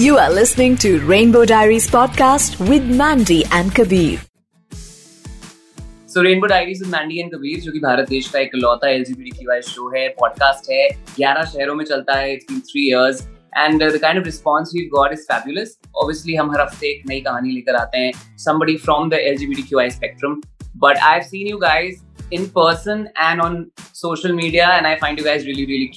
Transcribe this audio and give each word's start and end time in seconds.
You 0.00 0.18
are 0.18 0.30
listening 0.30 0.76
to 0.78 1.00
Rainbow 1.00 1.44
Diaries 1.44 1.90
podcast 1.90 2.58
with 2.68 2.84
Mandy 3.02 3.44
and 3.58 3.74
Kabir. 3.74 4.18
So 6.08 6.22
rainbow 6.22 6.46
diaries 6.46 6.82
with 6.82 6.90
Mandy 6.92 7.18
and 7.20 7.30
Kabir 7.34 7.60
जो 7.60 7.72
कि 7.72 7.78
भारत 7.78 8.08
देश 8.08 8.28
का 8.28 8.38
एक 8.38 8.54
लौता 8.54 8.88
LGBT 8.90 9.60
show 9.62 9.88
है 9.96 10.08
podcast 10.20 10.70
है 10.70 10.88
11 11.20 11.44
शहरों 11.52 11.74
में 11.74 11.84
चलता 11.84 12.14
है 12.18 12.32
it's 12.32 12.46
been 12.50 12.60
3 12.60 12.76
years 12.76 13.20
and 13.58 13.82
the 13.82 13.98
kind 14.02 14.18
of 14.18 14.24
response 14.24 14.70
we 14.74 14.86
got 14.94 15.12
is 15.12 15.18
fabulous 15.32 15.78
obviously 16.02 16.34
हम 16.34 16.50
हर 16.52 16.60
हफ्ते 16.60 16.86
एक 16.90 17.02
नई 17.08 17.20
कहानी 17.20 17.50
लेकर 17.54 17.74
आते 17.74 17.98
हैं 17.98 18.12
somebody 18.46 18.76
from 18.86 19.10
the 19.14 19.20
LGBTQI 19.34 19.88
spectrum 19.98 20.40
but 20.84 21.02
I've 21.10 21.26
seen 21.34 21.52
you 21.52 21.60
guys 21.66 22.02
in 22.38 22.48
person 22.58 23.08
and 23.28 23.40
on 23.40 23.58
social 23.92 24.32
media 24.32 24.70
and 24.78 24.86
I 24.86 24.96
find 25.04 25.18
you 25.18 25.24
guys 25.24 25.46
really 25.50 25.66
really 25.66 25.90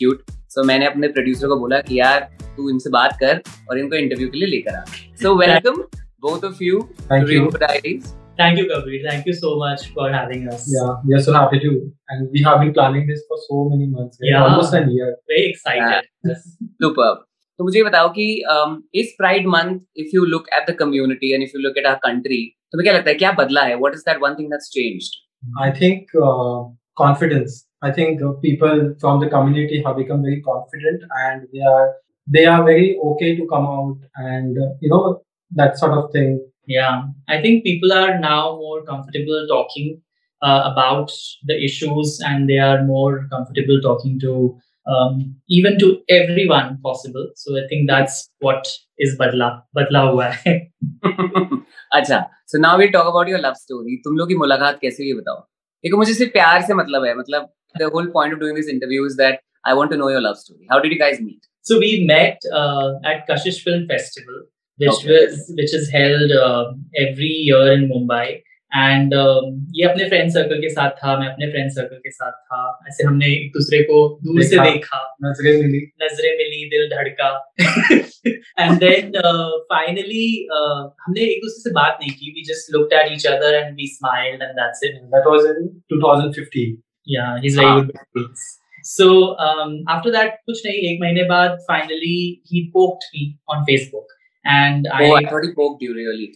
so 0.54 0.60
so, 0.60 0.66
मैंने 0.68 0.86
अपने 0.86 1.08
प्रोड्यूसर 1.08 1.48
को 1.48 1.56
बोला 1.58 1.78
कि 1.80 1.98
यार 1.98 2.20
तू 2.56 2.68
इनसे 2.70 2.90
बात 2.90 3.16
कर 3.20 3.40
और 3.70 3.78
इनको 3.78 3.96
इंटरव्यू 3.96 4.28
के 4.28 4.38
लिए 4.38 4.48
लेकर 4.48 4.74
आ। 4.74 4.82
So 5.22 5.34
welcome 5.36 5.80
both 6.22 6.44
of 6.44 6.62
you 6.62 6.82
thank 7.10 7.30
you 7.30 7.48
diaries 7.56 8.06
thank 8.40 8.58
you 8.58 8.64
Kabir 8.66 9.02
thank 9.04 9.28
you 9.28 9.34
so 9.34 9.54
much 9.60 9.86
for 9.94 10.14
having 10.14 10.48
us 10.52 10.64
yeah 10.68 10.84
we 11.06 11.14
are 11.14 11.20
so 11.22 11.32
happy 11.32 11.58
to 11.58 11.74
and 12.10 12.28
we 12.32 12.42
have 12.46 12.58
been 12.60 12.72
planning 12.72 13.08
this 13.08 13.26
for 13.28 13.38
so 13.40 13.68
many 13.70 13.90
months 13.90 14.32
almost 14.42 14.74
an 14.74 14.90
year 14.90 15.10
very 15.30 15.48
excited 15.48 16.34
super 16.82 17.12
तो 17.58 17.64
मुझे 17.64 17.82
बताओ 17.84 18.08
कि 18.10 18.24
um, 18.52 18.76
इस 18.94 19.14
pride 19.18 19.46
month 19.48 19.80
if 19.96 20.14
you 20.14 20.24
look 20.26 20.48
at 20.54 20.70
the 20.70 20.74
community 20.78 21.34
and 21.34 21.42
if 21.42 21.50
you 21.54 21.62
look 21.62 21.78
at 21.78 21.86
our 21.86 21.98
country 22.02 22.42
तुम्हें 22.72 22.84
क्या 22.84 22.94
लगता 22.94 23.10
है 23.10 23.14
क्या 23.16 23.32
बदला 23.38 23.62
है? 23.62 23.76
What 23.76 23.94
is 23.94 24.00
that 24.08 24.22
one 24.22 24.34
thing 24.34 24.50
that's 24.50 24.70
changed 24.70 25.22
I 25.62 25.70
think 25.80 26.10
confidence 26.96 27.64
I 27.83 27.91
think 27.91 28.21
uh, 28.21 28.33
people 28.43 28.95
from 28.99 29.19
the 29.19 29.29
community 29.29 29.81
have 29.85 29.97
become 29.97 30.21
very 30.21 30.41
confident, 30.41 31.03
and 31.23 31.47
they 31.53 31.61
are 31.61 31.95
they 32.27 32.45
are 32.45 32.63
very 32.63 32.99
okay 33.11 33.35
to 33.35 33.47
come 33.47 33.65
out 33.65 33.97
and 34.15 34.57
uh, 34.57 34.69
you 34.81 34.89
know 34.89 35.21
that 35.51 35.77
sort 35.77 35.93
of 35.93 36.11
thing. 36.11 36.39
Yeah. 36.67 37.03
I 37.27 37.41
think 37.41 37.63
people 37.63 37.91
are 37.91 38.19
now 38.19 38.55
more 38.57 38.83
comfortable 38.83 39.45
talking 39.49 40.01
uh, 40.41 40.69
about 40.71 41.11
the 41.45 41.55
issues 41.63 42.21
and 42.23 42.47
they 42.47 42.59
are 42.59 42.83
more 42.83 43.27
comfortable 43.31 43.81
talking 43.81 44.19
to 44.19 44.57
um, 44.87 45.35
even 45.49 45.79
to 45.79 46.01
everyone 46.09 46.79
possible. 46.83 47.27
So 47.35 47.57
I 47.57 47.67
think 47.67 47.89
that's 47.89 48.29
what 48.39 48.67
is 48.97 49.17
badla. 49.17 49.63
Badla 49.75 50.11
hua 50.11 50.31
hai. 50.31 50.57
अच्छा 51.97 52.17
so 52.51 52.59
now 52.61 52.77
we 52.77 52.87
talk 52.87 53.07
about 53.07 53.29
your 53.29 53.39
love 53.39 53.53
story 53.59 53.95
तुम 54.03 54.17
लोग 54.17 54.27
की 54.29 54.35
मुलाकात 54.37 54.77
कैसे 54.81 55.03
हुई 55.03 55.07
ये 55.07 55.13
बताओ 55.19 55.35
देखो 55.83 55.97
मुझे 55.97 56.13
सिर्फ 56.13 56.31
प्यार 56.33 56.61
से 56.61 56.73
मतलब 56.73 57.05
है 57.05 57.13
मतलब 57.17 57.49
The 57.75 57.91
whole 57.93 58.09
point 58.13 58.33
of 58.33 58.39
doing 58.39 58.55
this 58.57 58.69
interview 58.69 59.05
is 59.05 59.13
that 59.17 59.39
I 59.67 59.73
want 59.75 59.91
to 59.91 59.97
know 59.97 60.09
your 60.11 60.21
love 60.21 60.33
story 60.43 60.67
how 60.71 60.79
did 60.79 60.93
you 60.93 60.99
guys 60.99 61.21
meet 61.21 61.47
So 61.65 61.75
we 61.81 61.87
met 62.09 62.45
uh, 62.57 62.85
at 63.05 63.27
Kashish 63.29 63.57
Film 63.63 63.81
Festival, 63.89 64.37
which 64.79 64.91
Okay. 64.91 65.09
was 65.09 65.41
which 65.57 65.73
is 65.79 65.89
held 65.95 66.31
uh, 66.43 66.61
every 67.01 67.31
year 67.47 67.59
in 67.73 67.83
Mumbai. 67.89 68.27
And 68.71 69.13
um, 69.17 69.45
ये 69.75 69.85
अपने 69.89 70.07
friend 70.09 70.31
circle 70.31 70.61
के 70.61 70.69
साथ 70.69 70.97
था 71.01 71.17
मैं 71.19 71.27
अपने 71.27 71.49
friend 71.51 71.71
circle 71.71 72.01
के 72.03 72.11
साथ 72.11 72.31
था 72.31 72.61
ऐसे 72.87 73.07
हमने 73.07 73.31
एक 73.35 73.51
दूसरे 73.53 73.81
को 73.91 74.01
दूर 74.23 74.41
से 74.41 74.49
देखा। 74.49 74.71
देखा 74.71 75.03
That's 75.25 75.43
really 75.47 75.83
नजरें 76.03 76.31
मिली 76.41 76.65
दिल 76.73 76.89
धड़का 76.95 77.31
एंड 78.59 78.79
देन 78.79 79.11
फाइनली 79.71 80.27
हमने 80.51 81.31
एक 81.31 81.41
दूसरे 81.41 81.63
से 81.63 81.73
बात 81.79 81.97
नहीं 82.01 82.13
की 82.19 82.31
we 82.35 82.43
just 82.51 82.73
looked 82.75 82.93
at 82.99 83.11
each 83.13 83.25
other 83.27 83.55
and 83.55 83.73
we 83.75 83.87
smiled 83.95 84.43
and 84.43 84.51
that's 84.61 84.83
it 84.83 85.01
that 85.15 85.33
was 85.33 85.49
in 85.53 85.65
2015. 85.95 86.77
Yeah, 87.06 87.38
he's 87.40 87.56
very 87.56 87.70
Ah. 87.70 88.04
good. 88.14 88.44
So 88.88 89.06
um, 89.46 89.72
after 89.94 90.10
that, 90.14 90.32
कुछ 90.48 90.60
नहीं 90.66 90.80
एक 90.90 91.00
महीने 91.02 91.22
बाद 91.28 91.58
finally 91.70 92.16
he 92.52 92.62
poked 92.76 93.04
me 93.14 93.22
on 93.54 93.64
Facebook, 93.68 94.14
and 94.56 94.88
I 94.98 95.08
oh 95.08 95.16
I 95.16 95.24
thought 95.32 95.44
you 95.44 95.50
poked 95.58 95.82
you 95.84 95.92
really 95.98 96.28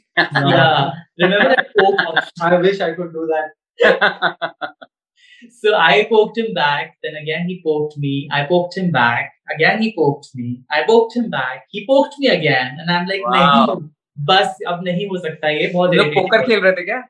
yeah 0.53 0.93
remember 1.25 1.49
that 1.55 1.73
poke 1.79 2.05
option? 2.13 2.47
I 2.51 2.61
wish 2.67 2.81
I 2.89 2.93
could 3.01 3.13
do 3.19 3.27
that. 3.33 3.55
So 5.57 5.75
I 5.89 6.07
poked 6.13 6.39
him 6.43 6.49
back. 6.55 6.95
Then 7.07 7.19
again 7.23 7.45
he 7.51 7.57
poked 7.67 7.99
me. 8.07 8.15
I 8.39 8.41
poked 8.53 8.79
him 8.79 8.89
back. 8.97 9.29
Again 9.57 9.83
he 9.87 9.91
poked 9.99 10.31
me. 10.41 10.49
I 10.79 10.81
poked 10.89 11.15
him 11.19 11.29
back. 11.35 11.61
He 11.77 11.85
poked 11.91 12.17
me 12.25 12.31
again, 12.39 12.81
and 12.85 12.91
I'm 12.97 13.07
like 13.13 13.29
Wow. 13.29 13.37
नहीं 13.37 13.89
बस 14.31 14.57
अब 14.69 14.81
नहीं 14.85 15.07
हो 15.09 15.19
सकता 15.27 15.49
ये 15.57 15.67
बहुत 15.75 15.91
poker 16.15 16.41
हो 16.41 16.47
खेल 16.47 16.61
रहे 16.61 16.73
थे 16.79 16.85
क्या 16.89 17.01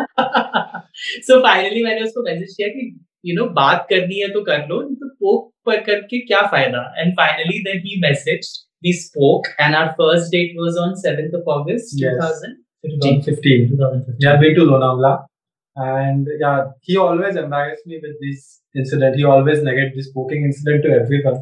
सो 0.00 1.38
फाइनली 1.42 1.82
मैंने 1.84 2.02
उसको 2.02 2.22
मैसेज 2.22 2.54
किया 2.56 2.68
कि 2.68 2.84
यू 3.26 3.34
नो 3.36 3.48
बात 3.58 3.86
करनी 3.90 4.20
है 4.20 4.28
तो 4.32 4.40
कर 4.44 4.66
लो 4.68 4.82
तो 5.02 5.08
पोक 5.24 5.52
पर 5.66 5.80
करके 5.84 6.18
क्या 6.26 6.40
फ़ायदा 6.54 6.82
and 6.98 7.12
finally 7.20 7.58
then 7.68 7.80
he 7.86 8.00
message 8.02 8.50
we 8.84 8.92
spoke 9.02 9.46
and 9.60 9.74
our 9.74 9.92
first 10.00 10.30
date 10.36 10.56
was 10.60 10.76
on 10.86 10.94
7th 11.04 11.38
of 11.40 11.52
August 11.56 11.94
Yes. 12.02 12.18
2015 12.84 12.90
2015. 12.90 13.68
2015 13.76 14.24
Yeah, 14.24 14.36
been 14.40 14.54
to 14.56 15.14
And 15.76 16.28
yeah, 16.40 16.58
he 16.88 16.96
always 17.04 17.38
embarrassed 17.40 17.86
me 17.92 17.96
with 18.02 18.18
this 18.24 18.42
incident. 18.80 19.16
He 19.20 19.24
always 19.30 19.62
negate 19.68 19.96
this 19.96 20.10
poking 20.18 20.44
incident 20.48 20.84
to 20.86 20.92
everyone. 20.98 21.40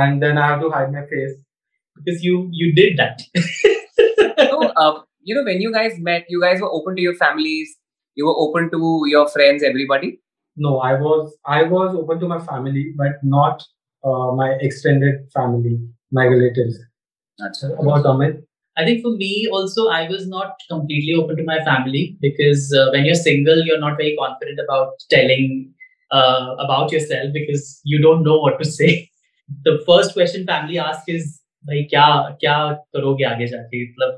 And 0.00 0.22
then 0.24 0.38
I 0.42 0.44
have 0.50 0.60
to 0.60 0.68
hide 0.74 0.92
my 0.98 1.02
face. 1.14 1.32
because 1.96 2.22
you 2.22 2.48
you 2.52 2.74
did 2.74 2.96
that 2.98 3.22
so 4.50 4.62
uh, 4.76 5.00
you 5.22 5.34
know 5.34 5.44
when 5.44 5.60
you 5.60 5.72
guys 5.72 5.98
met 5.98 6.24
you 6.28 6.40
guys 6.40 6.60
were 6.60 6.72
open 6.72 6.96
to 6.96 7.02
your 7.02 7.14
families 7.14 7.76
you 8.14 8.26
were 8.26 8.36
open 8.38 8.70
to 8.70 9.02
your 9.06 9.28
friends, 9.28 9.62
everybody? 9.62 10.20
No, 10.56 10.78
I 10.78 10.94
was 10.94 11.36
I 11.46 11.62
was 11.64 11.94
open 11.94 12.20
to 12.20 12.28
my 12.28 12.38
family, 12.38 12.92
but 12.96 13.22
not 13.22 13.62
uh, 14.04 14.32
my 14.32 14.56
extended 14.60 15.30
family, 15.32 15.78
my 16.12 16.26
relatives. 16.26 16.78
That's 17.38 17.62
about 17.62 18.04
Amit. 18.04 18.42
I 18.76 18.84
think 18.84 19.02
for 19.02 19.10
me 19.10 19.48
also, 19.52 19.88
I 19.88 20.08
was 20.08 20.26
not 20.26 20.54
completely 20.68 21.14
open 21.14 21.36
to 21.36 21.44
my 21.44 21.62
family 21.64 22.16
because 22.20 22.72
uh, 22.72 22.90
when 22.92 23.04
you're 23.04 23.14
single, 23.14 23.64
you're 23.64 23.78
not 23.80 23.96
very 23.96 24.16
confident 24.18 24.58
about 24.64 24.94
telling 25.10 25.72
uh, 26.10 26.56
about 26.58 26.92
yourself 26.92 27.32
because 27.32 27.80
you 27.84 28.00
don't 28.00 28.22
know 28.24 28.38
what 28.38 28.60
to 28.60 28.64
say. 28.64 29.10
the 29.64 29.82
first 29.86 30.12
question 30.12 30.46
family 30.46 30.78
ask 30.78 31.08
is, 31.08 31.40
like, 31.68 31.88
kya 31.92 32.36
kya 32.42 32.78
karoge 32.94 33.26
aage? 33.32 33.52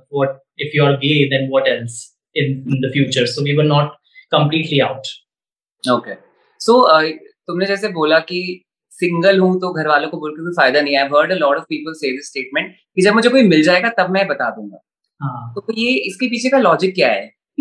What 0.08 0.40
if 0.56 0.74
you're 0.74 0.96
gay? 0.98 1.28
Then 1.28 1.48
what 1.50 1.68
else?" 1.68 2.15
In, 2.36 2.64
in 2.68 2.80
the 2.80 2.90
future. 2.90 3.26
So 3.26 3.42
we 3.42 3.56
were 3.56 3.68
not 3.74 3.92
completely 4.32 4.80
out. 4.80 5.04
Okay 5.92 6.14
so 6.60 7.02
तुमने 7.46 7.66
जैसे 7.66 7.88
बोला 7.88 8.18
कि 8.18 8.62
single 8.90 9.38
हूँ 9.38 9.60
तो 9.60 9.72
घर 9.72 9.88
वालों 9.88 10.08
को 10.08 10.18
बोल 10.18 10.30
के 10.30 10.42
कोई 10.42 10.52
फ़ायदा 10.52 10.80
नहीं 10.80 10.96
I 10.96 11.04
heard 11.04 11.32
a 11.32 11.34
lot 11.34 11.56
of 11.56 11.64
people 11.64 11.92
से 11.92 12.12
दिस 12.12 12.28
स्टेटमेंट 12.28 12.74
कि 12.94 13.02
जब 13.02 13.14
मुझे 13.14 13.28
कोई 13.28 13.42
मिल 13.42 13.62
जाएगा 13.62 13.88
तब 13.88 14.10
मैं 14.10 14.26
बता 14.28 14.50
दूँगा। 14.50 14.78
हाँ। 15.22 15.54
तो 15.54 15.74
ये 15.78 15.92
इसके 15.92 16.26
पीछे 16.26 16.48
का 16.48 16.58
लॉजिक 16.58 16.94
क्या 16.94 17.08
है? 17.08 17.32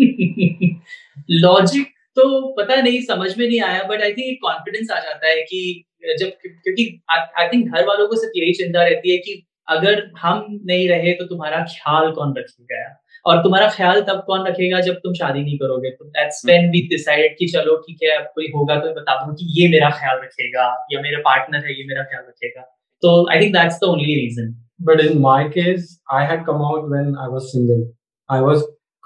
लॉजिक 1.30 1.86
तो 2.16 2.52
पता 2.52 2.76
नहीं 2.76 3.00
समझ 3.00 3.38
में 3.38 3.48
नहीं 3.48 3.60
आया 3.60 3.82
बट 3.82 4.02
आई 4.02 4.12
थिंक 4.12 4.38
कॉन्फिडेंस 4.42 4.90
आ 4.90 5.00
जाता 5.00 5.28
है 5.28 5.36
कि 5.36 5.84
जब 6.18 6.28
क्योंकि 6.46 7.02
आई 7.10 7.48
थिंक 7.48 7.74
घर 7.74 7.86
वालों 7.86 8.08
को 8.08 8.16
सिर्फ़ 8.16 8.38
यही 8.38 8.52
चिंता 8.52 8.84
रहती 8.84 9.10
है 9.10 9.18
कि 9.18 9.46
अगर 9.68 10.10
हम 10.18 10.60
नहीं 10.64 10.88
रहे 10.88 11.12
तो 11.12 11.24
तुम्हारा 11.24 11.64
ख्याल 11.64 12.12
कौन 12.12 12.34
रखेगा? 12.38 13.02
और 13.26 13.42
तुम्हारा 13.42 13.68
ख्याल 13.70 14.00
तब 14.08 14.22
कौन 14.26 14.46
रखेगा 14.46 14.80
जब 14.80 14.94
तुम 15.04 15.14
शादी 15.14 15.40
नहीं 15.40 15.56
करोगे? 15.58 15.90
तो 15.90 16.04
दैट्स 16.06 16.42
व्हेन 16.46 16.68
वी 16.70 16.80
डिसाइडेड 16.88 17.36
कि 17.38 17.46
चलो 17.52 17.76
ठीक 17.86 18.02
है 18.02 18.16
अब 18.16 18.30
कोई 18.34 18.50
होगा 18.54 18.76
तो 18.80 18.92
बता 19.00 19.14
दूँ 19.24 19.34
कि 19.34 19.46
ये 19.56 19.68
मेरा 19.70 19.90
ख्याल 19.98 20.20
रखेगा 20.22 20.66
या 20.92 21.00
मेरा 21.02 21.18
पार्टनर 21.26 21.66
है 21.66 21.78
ये 21.78 21.86
मेरा 21.88 22.02
ख्याल 22.04 22.22
रखेगा। 22.28 22.62
तो 23.02 23.10
I 23.32 23.40
think 23.40 23.52
that's 23.52 23.78
the 23.82 23.88
only 23.88 24.14
reason 24.20 24.54
but 24.88 25.00
in 25.00 25.18
my 25.20 25.44
case 25.56 25.98
I 26.14 26.26
had 26.26 26.44
come 26.46 26.62
out 26.70 26.88
when 26.90 27.14
I 27.24 27.32
was 27.32 27.42
single 27.50 27.82
I 28.30 28.40
was 28.40 28.62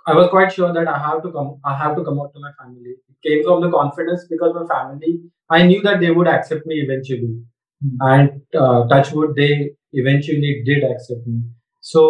I 0.07 0.17
was 0.17 0.29
quite 0.31 0.53
sure 0.53 0.73
that 0.79 0.89
I 0.89 1.09
have 1.09 1.21
to 1.21 1.31
come 1.39 1.51
I 1.71 1.81
have 1.83 1.95
to 1.97 2.03
come 2.11 2.21
out 2.21 2.33
to 2.35 2.41
my 2.41 2.53
family 2.53 2.91
it 2.91 3.17
came 3.27 3.43
from 3.43 3.67
the 3.67 3.71
confidence 3.73 4.27
because 4.31 4.55
my 4.55 4.65
family 4.75 5.19
I 5.53 5.63
knew 5.63 5.81
that 5.89 5.99
they 6.01 6.11
would 6.21 6.29
accept 6.29 6.69
me 6.69 6.81
eventually 6.83 7.33
and 8.13 8.41
touch 8.93 9.13
they 9.37 9.53
eventually 10.01 10.55
did 10.65 10.91
accept 10.91 11.29
me 11.29 11.43
so 11.85 12.01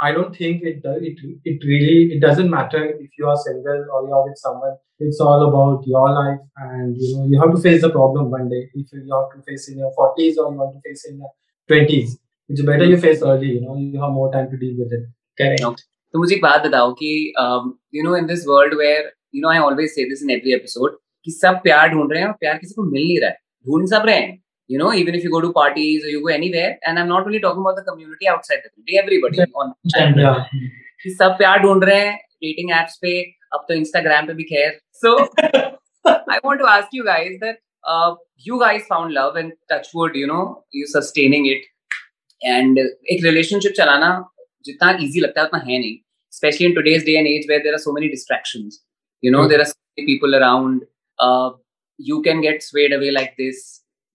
I 0.00 0.12
don't 0.12 0.36
think 0.36 0.62
it 0.68 0.82
does 0.84 1.02
it 1.08 1.18
it 1.44 1.66
really 1.70 1.96
it 2.14 2.20
doesn't 2.20 2.50
matter 2.52 2.84
if 2.84 3.18
you 3.18 3.26
are 3.32 3.36
single 3.36 3.82
or 3.92 4.00
you 4.06 4.14
are 4.18 4.22
with 4.28 4.38
someone. 4.38 4.76
It's 4.98 5.20
all 5.20 5.44
about 5.48 5.86
your 5.86 6.06
life 6.14 6.40
and 6.68 6.96
you 6.96 7.10
know 7.16 7.26
you 7.26 7.40
have 7.42 7.54
to 7.56 7.60
face 7.68 7.82
the 7.82 7.90
problem 7.90 8.30
one 8.30 8.48
day. 8.48 8.62
If 8.74 8.92
you 8.92 9.14
have 9.14 9.28
to 9.34 9.42
face 9.50 9.68
in 9.68 9.78
your 9.84 9.92
forties 10.00 10.38
or 10.38 10.50
you 10.52 10.58
want 10.58 10.74
to 10.74 10.82
face 10.88 11.06
in 11.10 11.18
your 11.18 11.32
twenties. 11.68 12.18
It's 12.50 12.62
better 12.62 12.84
you 12.84 12.96
face 12.98 13.22
early, 13.22 13.48
you 13.48 13.60
know, 13.60 13.76
you 13.76 14.00
have 14.00 14.10
more 14.10 14.32
time 14.32 14.50
to 14.50 14.56
deal 14.62 14.78
with 14.78 14.92
it. 14.98 15.04
Correct 15.38 15.80
तो 16.12 16.18
मुझे 16.18 16.34
एक 16.34 16.42
बात 16.42 16.66
बताओ 16.66 16.92
कि 17.02 17.10
you 17.94 18.02
know 18.04 18.16
in 18.16 18.26
this 18.26 18.44
world 18.48 18.74
where 18.78 19.12
you 19.34 19.42
know 19.42 19.48
I 19.48 19.58
always 19.66 19.90
say 19.90 20.08
this 20.08 20.22
in 20.22 20.30
every 20.30 20.54
episode 20.54 20.96
कि 21.24 21.30
सब 21.32 21.60
प्यार 21.64 21.88
ढूंढ 21.90 22.12
रहे 22.12 22.22
हैं 22.22 22.28
और 22.28 22.34
प्यार 22.40 22.58
किसी 22.58 22.74
को 22.74 22.82
मिल 22.90 23.02
नहीं 23.02 23.18
रहा 23.20 23.30
है 23.30 23.36
ढूंढ 23.66 23.86
सब 23.88 24.06
रहे 24.06 24.16
हैं 24.16 24.38
you 24.70 24.78
know 24.80 24.90
even 24.94 25.16
if 25.18 25.24
you 25.26 25.30
go 25.30 25.38
to 25.42 25.48
parties 25.54 26.04
or 26.04 26.10
you 26.10 26.18
go 26.24 26.28
anywhere 26.32 26.68
and 26.82 26.98
i'm 26.98 27.08
not 27.12 27.24
only 27.28 27.40
talking 27.44 27.62
about 27.62 27.78
the 27.78 27.86
community 27.86 28.28
outside 28.32 28.60
the 28.66 28.70
community 28.70 28.98
everybody 28.98 29.46
on 29.62 29.72
Yeah. 30.18 30.44
कि 31.02 31.10
सब 31.10 31.36
प्यार 31.38 31.58
ढूंढ 31.60 31.84
रहे 31.84 31.98
हैं 31.98 32.16
डेटिंग 32.44 32.70
एप्स 32.78 32.98
पे 33.02 33.20
अब 33.54 33.64
तो 33.68 33.74
इंस्टाग्राम 33.74 34.26
पे 34.26 34.34
भी 34.34 34.44
खैर 34.44 34.78
so 35.02 35.16
I 35.16 36.38
want 36.44 36.58
to 36.58 36.66
ask 36.66 36.94
you 36.94 37.04
guys 37.04 37.38
that 37.44 37.58
you 38.46 38.58
guys 38.58 38.82
found 38.88 39.12
love 39.12 39.38
and 39.38 39.52
touch 39.72 39.90
wood 39.94 40.16
you 40.16 40.26
know 40.26 40.42
you 40.76 40.86
sustaining 40.86 41.46
it 41.50 41.64
and 42.40 42.78
एक 42.78 43.24
रिलेशनशिप 43.24 43.72
चलाना 43.76 44.12
जितना 44.64 44.90
इजी 45.02 45.20
लगता 45.20 45.40
है 45.40 45.46
उतना 45.46 45.60
है 45.60 45.78
नहीं 45.78 45.96
specially 46.32 46.66
in 46.66 46.74
today's 46.74 47.04
day 47.04 47.18
and 47.18 47.26
age 47.26 47.46
where 47.48 47.62
there 47.62 47.74
are 47.74 47.80
so 47.80 47.92
many 47.94 48.08
distractions 48.08 48.80
you 49.22 49.32
know 49.32 49.46
there 49.48 49.60
are 49.60 49.66
so 49.66 49.78
many 49.78 50.12
people 50.12 50.36
around 50.38 50.84
you 52.08 52.20
can 52.28 52.40
get 52.40 52.62
swayed 52.62 52.94
away 52.94 53.10
like 53.10 53.34
this 53.38 53.64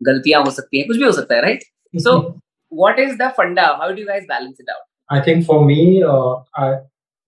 गलतियाँ 0.01 0.43
हो 0.45 0.51
सकती 0.51 0.79
हैं 0.79 0.87
कुछ 0.89 0.97
भी 0.97 1.05
हो 1.05 1.13
सकता 1.13 1.35
है 1.35 1.43
right 1.43 1.63
so 1.95 2.17
what 2.73 2.99
is 2.99 3.17
the 3.19 3.31
funda 3.39 3.67
how 3.81 3.93
do 3.93 4.01
you 4.01 4.07
guys 4.07 4.25
balance 4.25 4.57
it 4.61 4.71
out 4.71 4.85
I 5.13 5.21
think 5.27 5.45
for 5.47 5.65
me 5.65 5.79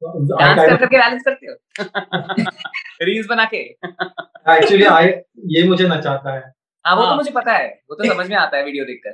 dance 0.02 0.58
कर 0.58 0.76
करके 0.76 0.98
बैलेंस 0.98 1.22
करते 1.24 1.46
हो? 1.46 2.44
रील्स 3.02 3.26
बना 3.26 3.44
के? 3.44 3.56
एक्चुअली 3.56 4.84
आई 4.84 5.08
ये 5.56 5.62
मुझे 5.68 5.88
नचाता 5.88 6.34
है। 6.34 6.52
हाँ 6.84 6.94
वो 6.96 7.02
तो 7.02 7.08
हाँ। 7.08 7.16
मुझे 7.16 7.30
पता 7.30 7.52
है 7.52 7.68
वो 7.90 7.96
तो 7.96 8.12
समझ 8.12 8.28
में 8.30 8.36
आता 8.36 8.56
है 8.56 8.64
वीडियो 8.64 8.84
देखकर 8.84 9.10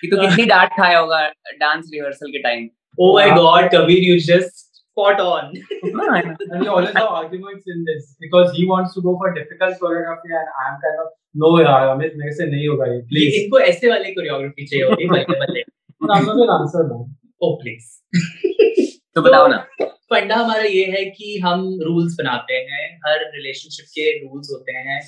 कि 0.00 0.08
तू 0.10 0.20
कितनी 0.20 0.44
डांट 0.44 0.70
खाया 0.70 0.98
होगा 0.98 1.26
डांस 1.60 1.90
रिहर्सल 1.94 2.30
के 2.30 2.42
time 2.42 2.68
Oh 2.98 3.14
my 3.16 3.28
God, 3.36 3.70
Kabir, 3.70 4.00
you 4.06 4.14
just 4.20 4.58
spot 4.78 5.20
on. 5.20 5.52
and 5.82 6.42
we 6.60 6.66
always 6.66 6.90
have 6.94 7.12
arguments 7.20 7.64
in 7.66 7.84
this 7.84 8.16
because 8.20 8.50
he 8.56 8.66
wants 8.66 8.92
to 8.94 9.02
go 9.02 9.14
for 9.16 9.30
difficult 9.32 9.78
choreography 9.84 10.34
and 10.40 10.50
I'm 10.62 10.74
kind 10.82 11.00
of 11.04 11.06
no 11.34 11.62
यार 11.62 11.88
अमित 11.88 12.12
मेरे 12.16 12.32
से 12.32 12.46
नहीं 12.46 12.68
होगा 12.68 12.86
ये 12.86 13.00
please 13.00 13.34
इनको 13.34 13.58
ऐसे 13.60 13.88
वाले 13.88 14.10
कोरियोग्राफी 14.10 14.66
चाहिए 14.66 14.84
होती 14.84 15.02
है 15.02 15.08
बल्ले 15.08 15.38
बल्ले 15.40 15.60
नाम 16.02 16.50
आंसर 16.50 16.84
answer 16.84 17.10
ओ 17.42 17.54
प्लीज़ 17.56 17.86
तो 19.14 19.22
बताओ 19.22 19.46
ना। 19.46 19.56
फंडा 19.82 20.36
हमारा 20.36 20.62
ये 20.62 20.84
है 20.84 21.04
कि 21.04 21.38
हम 21.38 21.78
रूल्स 21.82 22.14
बनाते 22.14 22.54
हैं 22.54 23.00
हर 23.06 23.18
रिलेशनशिप 23.18 23.86
के 23.88 24.18
रूल्स 24.18 24.48
होते 24.52 24.72
हैं। 24.72 25.00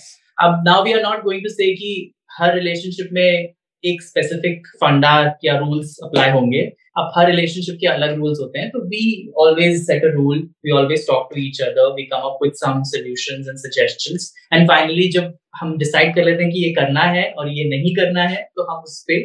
अब 0.43 0.62
now 0.67 0.85
we 0.85 0.93
are 0.93 1.03
not 1.03 1.23
going 1.23 1.43
to 1.43 1.49
say 1.49 1.75
कि 1.75 2.15
हर 2.32 2.55
रिलेशनशिप 2.55 3.09
में 3.12 3.55
एक 3.85 4.03
स्पेसिफिक 4.03 4.67
फंडा 4.81 5.13
या 5.45 5.57
रूल्स 5.59 5.97
अप्लाई 6.05 6.31
होंगे। 6.31 6.63
अब 6.99 7.11
हर 7.17 7.27
रिलेशनशिप 7.27 7.77
के 7.81 7.87
अलग 7.89 8.15
रूल्स 8.19 8.39
होते 8.41 8.59
हैं 8.59 8.69
तो 8.71 8.81
we 8.89 9.05
always 9.45 9.81
set 9.87 10.05
a 10.05 10.09
rule 10.15 10.39
we 10.65 10.71
always 10.79 11.07
talk 11.07 11.29
to 11.33 11.41
each 11.41 11.61
other 11.63 11.93
we 11.95 12.03
come 12.13 12.29
up 12.29 12.39
with 12.43 12.53
some 12.57 12.83
solutions 12.91 13.49
and 13.49 13.59
suggestions 13.59 14.33
and 14.53 14.69
finally 14.69 15.09
जब 15.13 15.33
हम 15.61 15.77
डिसाइड 15.79 16.15
कर 16.15 16.25
लेते 16.25 16.43
हैं 16.43 16.53
कि 16.53 16.65
ये 16.65 16.71
करना 16.75 17.03
है 17.17 17.25
और 17.33 17.49
ये 17.53 17.65
नहीं 17.71 17.95
करना 17.97 18.23
है 18.29 18.43
तो 18.57 18.71
हम 18.71 18.83
उस 18.83 19.05
पे 19.09 19.19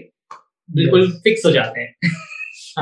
बिल्कुल 0.69 1.09
फिक्स 1.23 1.45
हो 1.45 1.51
जाते 1.51 1.81
हैं। 1.81 1.93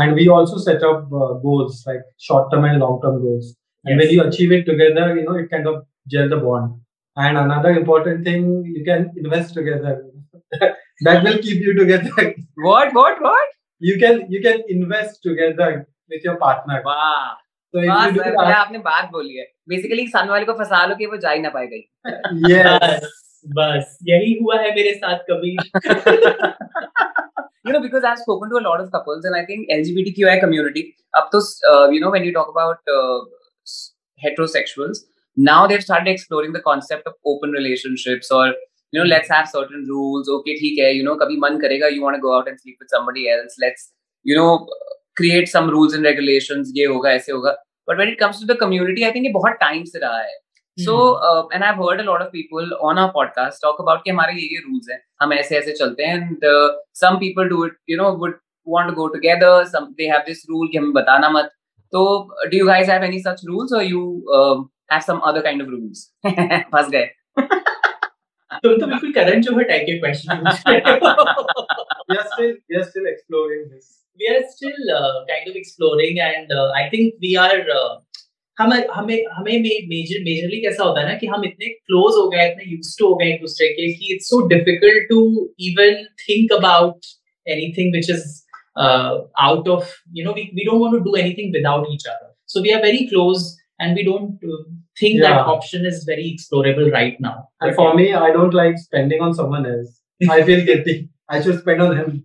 And 0.02 0.14
we 0.16 0.28
also 0.36 0.60
set 0.62 0.84
up 0.86 1.08
goals 1.44 1.84
like 1.88 2.02
short 2.28 2.52
term 2.52 2.66
and 2.66 2.80
long 2.80 3.00
term 3.04 3.22
goals 3.22 3.54
and 3.86 3.98
when 3.98 4.14
you 4.14 4.22
achieve 4.24 4.54
it 4.54 4.66
together 4.66 5.18
you 5.18 5.24
know 5.24 5.40
it 5.40 5.50
kind 5.52 5.68
of 5.68 5.84
gel 6.10 6.30
the 6.30 6.42
bond 6.44 7.26
and 7.26 7.38
another 7.38 7.80
important 7.80 8.26
thing 8.28 8.76
you 8.78 8.84
can 8.86 9.10
invest 9.20 9.56
together 9.56 10.76
that 11.07 11.25
will 11.27 11.39
keep 11.47 11.65
you 11.67 11.75
together 11.81 12.27
what 12.67 12.95
what 12.95 13.23
what 13.23 13.51
you 13.87 13.95
can 14.03 14.19
you 14.33 14.41
can 14.43 14.61
invest 14.73 15.17
together 15.29 15.71
with 16.13 16.27
your 16.29 16.35
partner 16.43 16.77
वाह 16.87 17.31
so 17.75 17.81
if 17.83 17.89
वाह 17.89 18.05
you 18.07 18.13
do 18.13 18.23
sir 18.23 18.31
that, 18.31 18.47
क्या 18.47 18.57
आपने 18.57 18.79
बात 18.91 19.11
बोली 19.13 19.37
है 19.37 19.47
basically 19.69 20.07
सामने 20.09 20.33
वाले 20.33 20.45
को 20.45 20.53
फंसा 20.59 20.85
लो 20.87 20.95
कि 20.97 21.07
वो 21.07 21.17
जा 21.27 21.31
ही 21.31 21.41
ना 21.41 21.49
पाए 21.57 21.67
कहीं 21.73 22.51
yes 22.51 22.79
बस 22.85 23.11
बस 23.59 23.99
यही 24.09 24.39
हुआ 24.43 24.59
है 24.61 24.75
मेरे 24.75 24.95
साथ 24.95 25.25
कभी 25.31 25.57
you 27.67 27.73
know 27.73 27.81
because 27.81 28.05
i've 28.11 28.19
spoken 28.19 28.51
to 28.53 28.59
a 28.61 28.65
lot 28.67 28.81
of 28.85 28.91
couples 28.93 29.27
and 29.31 29.37
i 29.41 29.45
think 29.51 29.73
lgbtqi 29.75 30.37
community 30.45 30.83
up 31.21 31.31
to 31.35 31.41
uh, 31.73 31.89
you 31.97 32.01
know 32.05 32.11
when 32.15 32.25
you 32.29 32.33
talk 32.37 32.49
about 32.55 32.93
uh, 32.95 33.19
s- 33.73 33.95
heterosexuals 34.25 35.03
now 35.37 35.59
they've 35.67 35.85
started 35.89 36.11
exploring 36.13 36.57
the 36.57 36.63
concept 36.69 37.07
of 37.13 37.15
open 37.33 37.55
relationships 37.59 38.33
or 38.39 38.47
you 38.93 39.01
know 39.01 39.09
let's 39.09 39.31
have 39.35 39.49
certain 39.49 39.85
rules 39.89 40.31
okay 40.37 40.55
theek 40.63 40.81
hai 40.85 40.93
you 40.99 41.05
know 41.09 41.17
kabhi 41.25 41.39
man 41.45 41.59
karega 41.65 41.93
you 41.97 42.03
want 42.07 42.19
to 42.19 42.25
go 42.27 42.35
out 42.39 42.49
and 42.53 42.63
sleep 42.65 42.85
with 42.85 42.95
somebody 42.97 43.29
else 43.35 43.59
let's 43.65 43.91
you 44.31 44.39
know 44.41 44.51
create 45.17 45.49
some 45.55 45.71
rules 45.77 45.99
and 45.99 46.11
regulations 46.11 46.73
ye 46.79 46.87
hoga 46.95 47.13
aise 47.15 47.31
hoga 47.37 47.55
but 47.89 48.03
when 48.03 48.13
it 48.15 48.19
comes 48.23 48.41
to 48.43 48.49
the 48.53 48.59
community 48.65 49.07
i 49.09 49.13
think 49.17 49.29
ye 49.29 49.35
bahut 49.39 49.61
time 49.65 49.85
se 49.95 50.03
raha 50.05 50.23
hai 50.27 50.39
so 50.77 50.95
uh, 51.29 51.43
and 51.55 51.65
i've 51.65 51.81
heard 51.85 52.01
a 52.01 52.07
lot 52.11 52.23
of 52.27 52.31
people 52.37 52.71
on 52.91 53.01
our 53.01 53.13
podcast 53.17 53.65
talk 53.65 53.81
about 53.87 54.05
कि 54.05 54.11
हमारे 54.11 54.35
ये 54.35 54.47
ये 54.53 54.61
rules 54.69 54.93
हैं 54.93 55.01
हम 55.23 55.33
ऐसे 55.33 55.57
ऐसे 55.57 55.73
चलते 55.81 56.05
हैं 56.11 56.21
and 56.21 56.47
uh, 56.53 56.69
some 57.01 57.19
people 57.25 57.51
do 57.55 57.65
it 57.67 57.75
you 57.93 57.99
know 58.03 58.13
would 58.23 58.39
want 58.75 58.93
to 58.93 58.97
go 59.01 59.09
together 59.17 59.53
some 59.75 59.91
they 59.99 60.09
have 60.15 60.25
this 60.31 60.47
rule 60.53 60.71
कि 60.73 60.79
हमें 60.79 60.93
बताना 60.93 61.31
मत 61.31 61.51
तो 61.97 62.05
do 62.53 62.61
you 62.61 62.69
guys 62.69 62.93
have 62.95 63.09
any 63.09 63.23
such 63.29 63.43
rules 63.51 63.75
or 63.79 63.83
you 63.83 64.05
um, 64.39 64.63
have 64.93 65.05
some 65.11 65.21
other 65.31 65.43
kind 65.49 65.67
of 65.67 65.75
rules 65.75 66.07
फंस 66.75 66.89
गए 66.89 67.09
तुम 68.52 68.78
तो 68.80 68.88
बिल्कुल 68.88 69.12
करण 69.14 69.42
जोहर 69.42 69.64
टाइप 69.64 69.86
के 69.86 69.98
question 70.00 70.44
we 72.10 72.18
are 72.18 72.26
still 72.26 72.52
we 72.70 72.78
are 72.78 72.84
still 72.84 73.08
exploring 73.08 73.64
this. 73.70 73.88
We 74.20 74.28
are 74.28 74.44
still 74.50 74.92
uh, 74.92 75.26
kind 75.26 75.50
of 75.50 75.56
exploring 75.56 76.20
and 76.22 76.54
uh, 76.54 76.72
I 76.74 76.90
think 76.90 77.16
we 77.22 77.32
are 77.38 77.64
uh, 77.78 77.96
हम 78.58 78.72
हमें 78.92 79.18
हमें 79.32 79.88
major 79.90 80.24
majorly 80.24 80.60
कैसा 80.62 80.84
होता 80.84 81.02
है 81.02 81.08
ना 81.08 81.14
कि 81.18 81.28
हम 81.28 81.44
इतने 81.46 81.68
क्लोज 81.70 82.16
हो 82.18 82.28
गए 82.30 82.48
इतने 82.52 82.72
यूज़ 82.72 82.96
हो 83.04 83.14
गए 83.16 83.28
एक 83.34 83.42
दूसरे 83.42 83.68
के 83.74 83.92
कि 83.94 84.14
it's 84.14 84.30
so 84.30 84.40
difficult 84.48 85.08
to 85.10 85.20
even 85.68 86.04
think 86.22 86.54
about 86.54 87.06
anything 87.48 87.92
which 87.94 88.10
is 88.10 88.26
out 89.44 89.70
of 89.76 89.94
you 90.18 90.26
know 90.26 90.34
we 90.34 90.50
we 90.56 90.66
don't 90.66 90.82
want 90.82 90.94
to 90.94 91.00
do 91.10 91.16
anything 91.18 91.54
without 91.54 91.88
each 91.94 92.08
other 92.08 92.34
so 92.54 92.62
we 92.62 92.72
are 92.72 92.82
very 92.84 93.06
close 93.08 93.46
and 93.80 93.96
we 93.96 94.04
don't 94.04 94.40
uh, 94.44 94.64
think 95.00 95.22
that 95.22 95.38
option 95.38 95.86
is 95.86 96.04
very 96.04 96.34
explorable 96.34 96.92
right 96.92 97.20
now 97.20 97.50
and 97.62 97.76
for 97.76 97.94
me 97.94 98.14
I 98.14 98.32
don't 98.32 98.54
like 98.54 98.78
spending 98.78 99.22
on 99.22 99.34
someone 99.34 99.66
else 99.66 100.02
I 100.30 100.44
feel 100.44 100.66
guilty 100.66 101.10
I 101.30 101.42
should 101.42 101.60
spend 101.60 101.82
on 101.82 101.98
him 101.98 102.24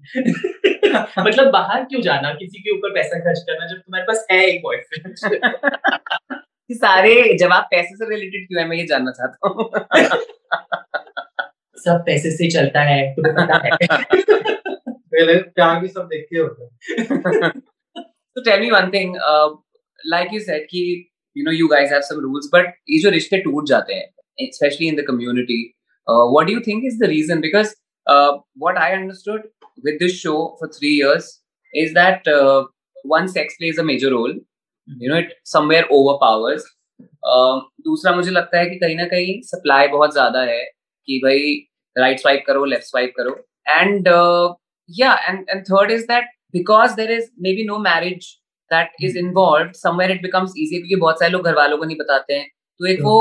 मतलब 1.19 1.51
बाहर 1.53 1.85
क्यों 1.85 2.01
जाना 2.03 2.33
किसी 2.35 2.63
के 2.63 2.71
ऊपर 2.77 2.91
पैसा 2.95 3.19
खर्च 3.19 3.39
करना 3.49 3.67
जब 3.67 3.77
तुम्हारे 3.77 4.05
पास 4.05 4.27
है 4.31 4.47
एक 4.47 4.63
बॉयफ्रेंड 4.63 5.15
सारे 6.73 7.37
जवाब 7.39 7.63
पैसे 7.71 7.97
से 7.97 8.09
रिलेटेड 8.15 8.49
क्यों 8.49 8.63
है 8.63 8.69
मैं 8.69 8.77
ये 8.77 8.87
जानना 8.87 9.11
चाहता 9.11 9.49
हूँ 9.49 9.71
सब 11.85 12.03
पैसे 12.07 12.31
से 12.31 12.51
चलता 12.51 12.81
है 12.81 13.15
तुम्हें 13.15 13.35
पता 13.35 13.57
है 13.65 13.71
प्यार 15.39 15.81
भी 15.81 15.89
सब 15.89 16.03
देख 16.03 16.27
के 16.31 16.39
होता 16.39 16.65
है 16.65 17.53
so 18.37 18.43
tell 18.43 18.61
me 18.61 18.73
one 18.73 18.91
thing 18.91 19.17
uh, 19.31 19.49
like 20.11 20.33
you 20.33 20.41
कि 20.49 21.12
you 21.34 21.44
know 21.48 21.56
you 21.56 21.70
guys 21.74 21.90
have 21.96 22.06
some 22.10 22.22
rules 22.28 22.48
but 22.52 22.72
ये 22.90 23.00
जो 23.02 23.10
रिश्ते 23.18 23.38
टूट 23.48 23.66
जाते 23.74 23.94
हैं 23.94 24.08
especially 24.46 24.88
in 24.94 24.98
the 24.98 25.04
community 25.06 25.60
uh, 26.08 26.26
what 26.34 26.48
do 26.48 26.56
you 26.56 26.64
think 26.66 26.88
is 26.90 26.98
the 27.04 27.08
reason 27.12 27.40
because 27.46 27.76
uh, 28.08 28.32
what 28.66 28.78
I 28.78 28.90
understood 28.98 29.48
with 29.88 30.00
this 30.04 30.18
show 30.18 30.38
for 30.60 30.70
three 30.76 30.94
years 30.96 31.30
is 31.74 31.96
that 31.96 32.28
uh, 32.34 32.66
one 33.16 33.28
sex 33.28 33.58
plays 33.62 33.82
a 33.84 33.88
major 33.90 34.12
role 34.16 34.36
you 34.88 35.10
know 35.10 35.18
it 35.24 35.34
somewhere 35.56 35.88
overpowers 36.00 36.70
uh, 37.00 37.58
दूसरा 37.88 38.16
मुझे 38.16 38.32
लगता 38.32 38.60
है 38.60 38.70
कि 38.70 38.76
कहीं 38.80 38.96
ना 38.96 39.06
कहीं 39.16 39.42
supply 39.48 39.88
बहुत 39.98 40.14
ज्यादा 40.14 40.42
है 40.52 40.64
कि 41.08 41.20
भाई 41.24 41.58
राइट 41.98 42.20
स्वाइप 42.20 42.44
करो 42.48 42.66
लेफ्ट 42.76 42.86
स्वाइप 42.86 43.14
करो 43.18 43.36
and 43.70 44.08
yeah 44.88 45.18
and 45.28 45.48
and 45.50 45.66
third 45.66 45.92
is 45.92 46.06
that 46.08 46.24
because 46.52 46.96
there 46.96 47.12
is 47.12 47.30
maybe 47.38 47.66
no 47.66 47.78
marriage 47.78 48.40
that 48.72 48.90
is 49.08 49.16
involved 49.16 49.76
somewhere 49.76 50.10
it 50.16 50.22
becomes 50.22 50.56
easier 50.64 50.82
क्योंकि 50.82 50.96
बहुत 51.06 51.20
सारे 51.20 51.32
लोग 51.32 51.46
घर 51.46 51.56
वालों 51.56 51.78
को 51.78 51.86
नहीं 51.86 51.98
बताते 51.98 52.34
हैं 52.34 52.48
तो 52.80 52.88
एक 52.94 53.02
वो 53.04 53.16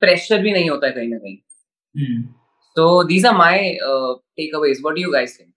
प्रेशर 0.00 0.42
भी 0.42 0.52
नहीं 0.52 0.68
होता 0.70 0.86
है 0.86 0.92
कहीं 0.92 1.08
ना 1.08 1.18
कहीं 1.24 1.38
so 2.78 2.82
these 3.06 3.24
are 3.28 3.36
my 3.36 3.54
uh, 3.86 4.10
takeaways 4.40 4.82
what 4.84 4.94
do 4.96 5.02
you 5.06 5.12
guys 5.12 5.32
think 5.38 5.50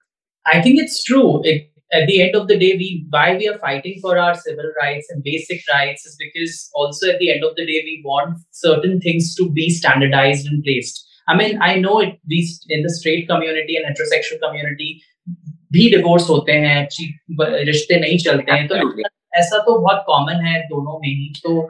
I 0.45 0.61
think 0.61 0.79
it's 0.79 1.03
true. 1.03 1.41
It, 1.43 1.69
at 1.91 2.07
the 2.07 2.21
end 2.21 2.35
of 2.35 2.47
the 2.47 2.57
day, 2.57 2.75
we 2.75 3.05
why 3.09 3.37
we 3.37 3.47
are 3.47 3.57
fighting 3.59 3.99
for 4.01 4.17
our 4.17 4.35
civil 4.35 4.69
rights 4.81 5.07
and 5.09 5.23
basic 5.23 5.61
rights 5.73 6.05
is 6.05 6.15
because 6.19 6.69
also 6.73 7.09
at 7.09 7.19
the 7.19 7.31
end 7.31 7.43
of 7.43 7.55
the 7.55 7.65
day 7.65 7.81
we 7.85 8.01
want 8.03 8.39
certain 8.51 8.99
things 8.99 9.35
to 9.35 9.49
be 9.49 9.69
standardized 9.69 10.47
and 10.47 10.63
placed. 10.63 11.05
I 11.27 11.37
mean, 11.37 11.61
I 11.61 11.75
know 11.75 11.99
it. 11.99 12.19
These 12.25 12.65
in 12.67 12.83
the 12.83 12.89
straight 12.89 13.27
community 13.27 13.77
and 13.77 13.85
heterosexual 13.85 14.41
community 14.41 15.03
भी 15.70 15.90
divorce 15.90 16.28
होते 16.30 16.52
हैं 16.64 16.86
रिश्ते 17.70 18.00
नहीं 18.00 18.18
चलते 18.18 18.52
हैं 18.52 18.66
तो 18.68 18.76
ऐसा 19.34 19.58
तो 19.58 19.78
बहुत 19.78 20.02
कॉमन 20.06 20.46
है 20.46 20.60
दोनों 20.68 20.98
में 20.98 21.08
ही 21.08 21.32
तो 21.42 21.60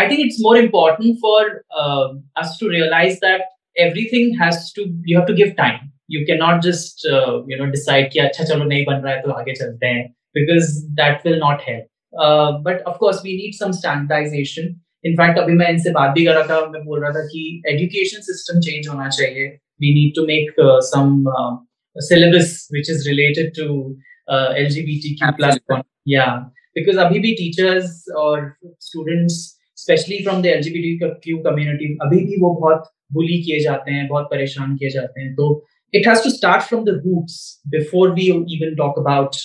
I 0.00 0.08
think 0.08 0.20
it's 0.20 0.36
more 0.40 0.58
important 0.58 1.16
for 1.22 1.48
us 2.42 2.56
to 2.60 2.68
realise 2.68 3.16
that 3.24 3.42
everything 3.76 4.40
has 4.42 4.60
to 4.76 4.82
you 5.08 5.18
have 5.18 5.26
to 5.26 5.34
give 5.34 5.54
time 5.58 5.90
you 6.10 6.24
can 6.26 6.38
not 6.38 6.62
just 6.62 7.06
you 7.06 7.64
know 7.64 7.70
decide 7.70 8.10
कि 8.12 8.18
अच्छा 8.18 8.44
चलो 8.44 8.64
नहीं 8.64 8.84
बन 8.84 9.02
रहा 9.04 9.14
है 9.14 9.20
तो 9.22 9.30
आगे 9.32 9.54
चलते 9.54 9.86
हैं 9.86 10.06
बिकॉज़ 10.38 10.70
दैट 11.02 11.26
विल 11.26 11.38
नॉट 11.38 11.68
है 11.68 11.78
but 12.64 12.82
of course 12.88 13.20
we 13.24 13.36
need 13.36 13.54
some 13.54 13.72
standardisation 13.72 14.74
in fact 15.06 15.38
अभी 15.38 15.52
मैं 15.52 15.68
इनसे 15.70 15.90
बात 15.92 16.10
भी 16.10 16.24
कर 16.24 16.34
रहा 16.34 16.42
था, 16.44 16.66
मैं 16.66 16.84
बोल 16.84 17.00
रहा 17.00 17.10
था 17.10 17.24
कि 17.26 17.40
एजुकेशन 17.68 18.20
सिस्टम 18.22 18.60
चेंज 18.60 18.88
होना 18.88 19.08
चाहिए. 19.08 19.46
We 19.80 19.94
need 19.94 20.14
to 20.16 20.26
make 20.26 20.54
some 20.84 21.24
syllabus 21.96 22.66
which 22.70 22.90
is 22.90 23.06
related 23.08 23.54
to 23.54 23.96
uh, 24.28 24.52
LGBTQ 24.54 25.36
plus 25.36 25.58
yeah 26.04 26.44
because 26.74 26.96
अभी 26.98 27.18
भी 27.20 27.34
teachers 27.40 27.90
और 28.18 28.52
students 28.80 29.58
especially 29.78 30.22
from 30.24 30.42
the 30.42 30.48
LGBTQ 30.48 31.42
community 31.46 31.96
अभी 32.02 32.24
भी 32.24 32.40
वो 32.40 32.54
बहुत 32.60 32.90
bully 33.16 33.42
किए 33.44 33.60
जाते 33.60 33.92
हैं 33.92 34.06
बहुत 34.08 34.24
परेशान 34.30 34.76
किए 34.76 34.90
जाते 34.90 35.20
हैं 35.20 35.34
तो 35.34 35.64
it 35.92 36.06
has 36.06 36.22
to 36.22 36.30
start 36.30 36.62
from 36.62 36.84
the 36.84 36.94
roots 37.04 37.60
before 37.70 38.12
we 38.14 38.30
even 38.56 38.74
talk 38.76 38.96
about 38.96 39.36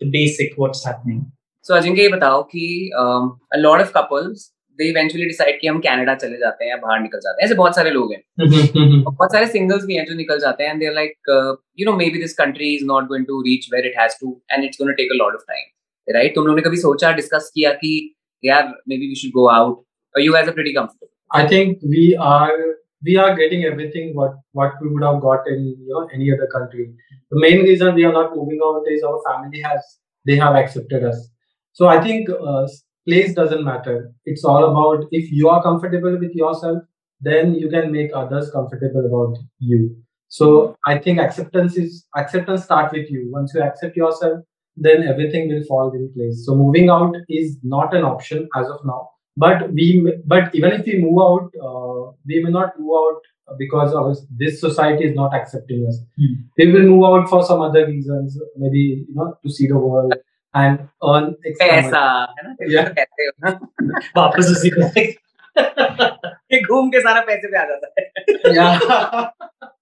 the 0.00 0.10
basic 0.10 0.54
what's 0.56 0.84
happening. 0.84 1.22
So 1.62 1.76
Ajinkya 1.76 2.02
ये 2.02 2.08
बताओ 2.08 2.42
कि 2.42 2.90
um, 3.02 3.30
a 3.56 3.60
lot 3.60 3.80
of 3.80 3.92
couples 3.92 4.53
they 4.78 4.88
eventually 4.88 5.26
decide 5.26 5.60
कि 5.60 5.66
हम 5.66 5.78
कनाडा 5.80 6.14
चले 6.22 6.38
जाते 6.38 6.64
हैं 6.64 6.80
बाहर 6.80 7.00
निकल 7.00 7.18
जाते 7.18 7.42
हैं। 7.42 7.46
ऐसे 7.46 7.54
बहुत 7.54 7.76
सारे 7.76 7.90
लोग 7.90 8.12
हैं। 8.12 8.22
बहुत 9.02 9.32
सारे 9.32 9.46
सिंगल्स 9.48 9.84
भी 9.86 9.96
हैं 9.96 10.04
जो 10.06 10.14
निकल 10.16 10.38
जाते 10.40 10.64
हैं 10.64 10.70
and 10.70 10.80
they 10.80 10.92
like 10.94 11.30
you 11.80 11.90
know 11.90 11.96
maybe 12.10 12.18
this 12.20 12.34
country 12.38 12.74
is 12.74 12.84
not 12.86 13.06
going 13.08 13.26
to 13.26 13.40
reach 13.48 13.68
where 13.74 13.86
it 13.86 13.98
has 14.00 14.16
to 14.20 14.36
and 14.52 14.64
it's 14.64 14.78
going 14.80 14.92
to 14.92 14.96
take 15.02 15.12
a 15.12 15.16
lot 15.16 15.34
of 15.34 15.44
time 15.48 16.14
right 16.16 16.34
तुम 16.34 16.46
लोगों 16.46 16.62
कभी 16.62 16.76
सोचा 16.78 17.12
डिस्कस 17.18 17.50
किया 17.54 17.72
कि 17.82 17.92
यार 18.42 18.72
maybe 18.98 19.08
we 19.08 19.14
should 19.16 19.32
go 19.34 19.46
out 19.50 19.82
और 20.14 20.22
you 20.22 20.32
guys 20.32 20.48
are 20.48 20.54
pretty 20.54 20.72
comfortable 20.72 21.40
I 21.40 21.46
think 21.48 21.78
we 21.92 22.12
are 22.30 22.56
we 23.02 23.14
are 23.22 23.34
getting 23.36 23.64
everything 23.64 24.14
what 24.16 24.40
what 24.56 24.82
we 24.82 24.88
would 24.90 25.04
have 25.04 25.18
got 25.20 25.48
in 25.48 25.66
you 25.66 25.92
know 25.92 26.08
any 26.14 26.30
other 26.32 26.46
country 26.56 26.84
the 26.84 27.42
main 27.42 27.64
reason 27.66 27.94
we 27.94 28.04
are 28.04 28.12
not 28.12 28.36
moving 28.36 28.62
out 28.64 28.88
is 28.92 29.04
our 29.06 29.18
family 29.28 29.62
has 29.66 29.94
they 30.26 30.40
have 30.42 30.56
accepted 30.58 31.04
us 31.08 31.30
so 31.80 31.86
I 31.86 31.98
think 32.08 32.30
place 33.08 33.34
doesn't 33.34 33.64
matter. 33.64 34.12
It's 34.24 34.44
all 34.44 34.64
about 34.70 35.06
if 35.10 35.30
you 35.30 35.48
are 35.48 35.62
comfortable 35.62 36.18
with 36.18 36.34
yourself, 36.34 36.82
then 37.20 37.54
you 37.54 37.68
can 37.68 37.90
make 37.92 38.10
others 38.14 38.50
comfortable 38.50 39.06
about 39.06 39.38
you. 39.58 39.96
So 40.28 40.76
I 40.86 40.98
think 40.98 41.18
acceptance 41.20 41.76
is 41.76 42.06
acceptance 42.16 42.64
start 42.64 42.92
with 42.92 43.10
you. 43.10 43.30
Once 43.32 43.52
you 43.54 43.62
accept 43.62 43.96
yourself, 43.96 44.40
then 44.76 45.04
everything 45.04 45.48
will 45.48 45.62
fall 45.64 45.92
in 45.94 46.12
place. 46.14 46.44
So 46.44 46.54
moving 46.54 46.90
out 46.90 47.14
is 47.28 47.58
not 47.62 47.94
an 47.94 48.02
option 48.02 48.48
as 48.56 48.68
of 48.68 48.80
now 48.84 49.08
but 49.36 49.72
we 49.72 50.12
but 50.26 50.54
even 50.54 50.72
if 50.72 50.86
we 50.86 51.00
move 51.00 51.18
out 51.20 51.50
uh, 51.68 52.12
we 52.26 52.42
may 52.42 52.50
not 52.50 52.78
move 52.78 52.96
out 52.96 53.20
because 53.58 53.92
of 53.92 54.16
this 54.38 54.60
society 54.60 55.04
is 55.04 55.14
not 55.14 55.34
accepting 55.34 55.84
us 55.88 55.98
Hmm. 56.16 56.34
we 56.58 56.72
will 56.72 56.86
move 56.90 57.04
out 57.04 57.28
for 57.28 57.42
some 57.44 57.60
other 57.60 57.86
reasons 57.86 58.38
maybe 58.56 59.04
you 59.08 59.14
know 59.14 59.36
to 59.44 59.50
see 59.50 59.66
the 59.66 59.76
world 59.78 60.14
and 60.54 60.78
earn 61.10 61.24
extra 61.46 61.68
पैसा 61.68 62.02
है 62.38 62.46
ना? 62.46 62.56
Yeah. 62.72 62.88
कहते 62.98 63.26
हो। 63.26 63.32
ना 63.44 63.50
वापस 64.16 64.50
उसी 64.50 64.70
को 64.70 64.82
घूम 66.66 66.88
के 66.90 67.00
सारा 67.00 67.20
पैसे 67.30 67.48
पे 67.48 67.58
आ 67.58 67.64
जाता 67.64 67.94
है। 67.98 68.04
Yeah. 68.54 68.72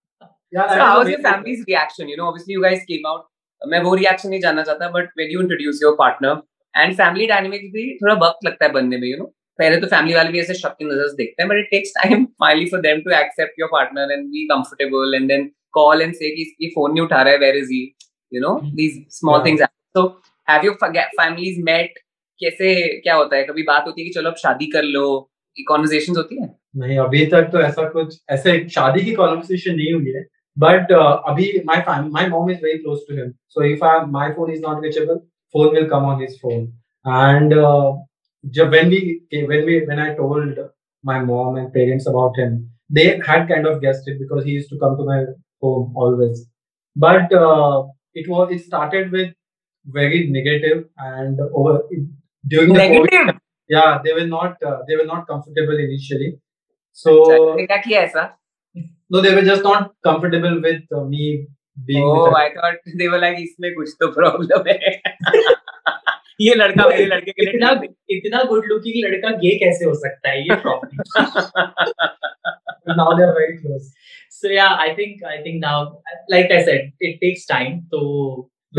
Yeah 0.52 0.62
So 0.62 0.68
that 0.68 0.80
how 0.80 0.88
is 0.92 0.98
was 0.98 1.10
your 1.10 1.18
amazing. 1.18 1.32
family's 1.32 1.60
reaction? 1.68 2.08
You 2.08 2.16
know, 2.16 2.26
obviously 2.26 2.54
you 2.54 2.62
guys 2.62 2.80
came 2.88 3.06
out. 3.10 3.22
मैं 3.62 3.80
वो 3.82 3.94
रिएक्शन 3.94 4.28
नहीं 4.28 4.40
जानना 4.40 4.62
चाहता 4.62 4.88
but 4.96 5.12
when 5.20 5.30
you 5.34 5.42
introduce 5.42 5.78
your 5.84 5.92
partner 6.00 6.32
and 6.74 6.96
family 6.98 7.28
dynamics 7.30 7.70
भी 7.76 7.84
थोड़ा 8.02 8.14
वक्त 8.26 8.46
लगता 8.46 8.64
है 8.66 8.72
बनने 8.72 8.96
में 8.96 9.08
you 9.08 9.18
know? 9.20 9.28
पहले 9.58 9.76
तो 9.80 9.86
फैमिली 9.86 10.14
वाले 10.14 10.30
भी 10.32 10.40
ऐसे 10.40 10.54
शक 10.54 10.74
की 10.78 10.84
नज़र 10.84 11.08
से 11.08 11.16
देखते 11.16 11.42
हैं 11.42 11.48
but 11.48 11.58
it 11.58 11.68
takes 11.70 11.92
time 11.96 12.24
finally 12.44 12.66
for 12.70 12.80
them 12.80 13.00
to 13.00 13.10
accept 13.16 13.60
your 13.60 13.68
partner 13.72 14.12
and 14.12 14.26
be 14.30 14.44
comfortable 14.52 15.14
and 15.14 15.28
then 15.28 15.50
call 15.78 16.02
and 16.02 16.14
say 16.14 16.30
कि 16.36 16.46
ये 16.62 16.68
फ़ोन 16.74 16.92
नहीं 16.92 17.04
उठा 17.04 17.22
रहा 17.22 17.32
है 17.32 17.38
where 17.38 17.56
is 17.56 17.72
he 17.72 17.82
you 18.32 18.40
know 18.40 18.52
small 19.18 19.44
things 19.46 19.62
so 19.96 20.06
have 20.50 20.64
your 20.64 20.76
families 21.20 21.62
met 21.64 21.98
कैसे 22.40 22.74
क्या 23.00 23.14
होता 23.14 23.36
है? 23.36 23.44
कभी 23.44 23.62
बात 23.62 23.84
होती 23.86 24.02
है 24.02 24.08
कि 24.08 24.12
चलो 24.14 24.30
अब 24.30 24.36
शादी 24.36 24.66
कर 24.70 24.82
लो। 24.82 25.06
ये 25.58 25.64
कॉन्वर्सेशंस 25.68 26.16
होती 26.16 26.40
है? 26.42 26.48
नहीं 26.76 26.98
अभी 26.98 27.24
तक 27.32 27.48
तो 27.52 27.60
ऐसा 27.60 27.88
कुछ 27.88 28.18
ऐसे 28.30 28.58
शादी 28.68 29.04
की 29.04 29.12
कॉन्वर्सेशन 29.14 29.74
नहीं 29.76 29.92
हुई 29.92 30.12
है। 30.16 30.24
बट 30.56 30.92
uh, 30.92 31.16
अभी 31.30 31.52
my 31.66 31.80
family 31.80 32.10
my 32.12 32.28
mom 32.28 32.50
is 32.50 32.58
very 32.64 32.78
close 32.78 32.98
to 33.08 33.16
him 33.16 33.30
so 33.48 33.64
if 33.64 33.84
I 33.84 34.06
my 34.12 34.32
phone 34.36 34.52
is 34.52 34.60
not 34.62 34.84
reachable 34.84 35.18
phone 35.54 35.74
will 35.74 35.88
come 35.88 36.04
on 36.12 36.20
his 36.22 36.38
phone 36.42 36.64
and 37.06 37.54
जब 38.44 38.72
when 38.74 38.88
we 38.92 38.98
when 39.48 39.64
we 39.66 39.74
when 39.88 40.00
I 40.04 40.06
told 40.14 40.58
my 41.04 41.18
mom 41.26 41.58
and 41.60 41.68
parents 41.74 42.08
about 42.12 42.38
him 42.40 42.54
they 42.96 43.04
had 43.28 43.44
kind 43.50 43.68
of 43.70 43.76
guessed 43.84 44.08
it 44.12 44.18
because 44.22 44.48
he 44.48 44.54
used 44.54 44.72
to 44.72 44.78
come 44.80 44.96
to 44.96 45.04
my 45.10 45.18
home 45.62 46.00
always. 46.04 46.40
But 46.96 47.34
uh, 47.42 47.84
it 48.14 48.28
was 48.32 48.50
it 48.56 48.64
started 48.64 49.12
with 49.12 49.30
very 49.85 50.19
negative 50.29 50.85
and 50.97 51.39
over 51.53 51.73
during 52.43 52.73
the 52.73 52.79
COVID, 52.79 53.09
negative 53.09 53.39
yeah 53.69 53.99
they 54.03 54.13
were 54.17 54.27
not 54.27 54.63
uh, 54.63 54.77
they 54.87 54.95
were 54.95 55.07
not 55.11 55.27
comfortable 55.29 55.79
initially 55.85 56.29
so 57.01 57.13
क्या 57.61 57.77
किया 57.85 58.01
ऐसा 58.01 58.23
no 59.11 59.21
they 59.21 59.33
were 59.35 59.45
just 59.49 59.63
not 59.63 59.91
comfortable 60.07 60.55
with 60.67 60.97
uh, 60.97 61.03
me 61.13 61.47
being 61.87 62.03
Oh, 62.03 62.23
with 62.25 62.37
I 62.37 62.45
thought 62.53 62.93
they 63.01 63.07
were 63.13 63.19
like 63.23 63.39
इसमें 63.39 63.73
कुछ 63.75 63.89
तो 63.99 64.07
problem 64.13 64.69
है 64.69 64.91
ये 66.41 66.53
लड़का 66.55 66.87
मेरे 66.89 67.05
लड़के 67.05 67.31
के 67.31 67.45
लिए 67.45 67.53
इतना 67.53 67.73
ठीक 67.73 67.89
नहीं। 67.89 68.17
इतना 68.17 68.43
गुड 68.49 68.65
लुकिंग 68.71 68.97
लड़का 69.05 69.29
गे 69.43 69.51
कैसे 69.63 69.85
हो 69.85 69.93
सकता 70.01 70.29
है 70.29 70.41
ये 70.49 70.55
problem 70.65 71.03
her. 71.17 72.95
now 72.97 73.07
they 73.19 73.25
are 73.27 73.33
very 73.37 73.55
close 73.61 73.87
so 74.39 74.51
yeah 74.57 74.81
i 74.83 74.89
think 74.99 75.23
i 75.29 75.37
think 75.45 75.63
now 75.63 75.77
like 76.33 76.51
i 76.57 76.59
said 76.67 77.07
it 77.09 77.17
takes 77.23 77.45
time 77.53 77.79
to 77.95 78.01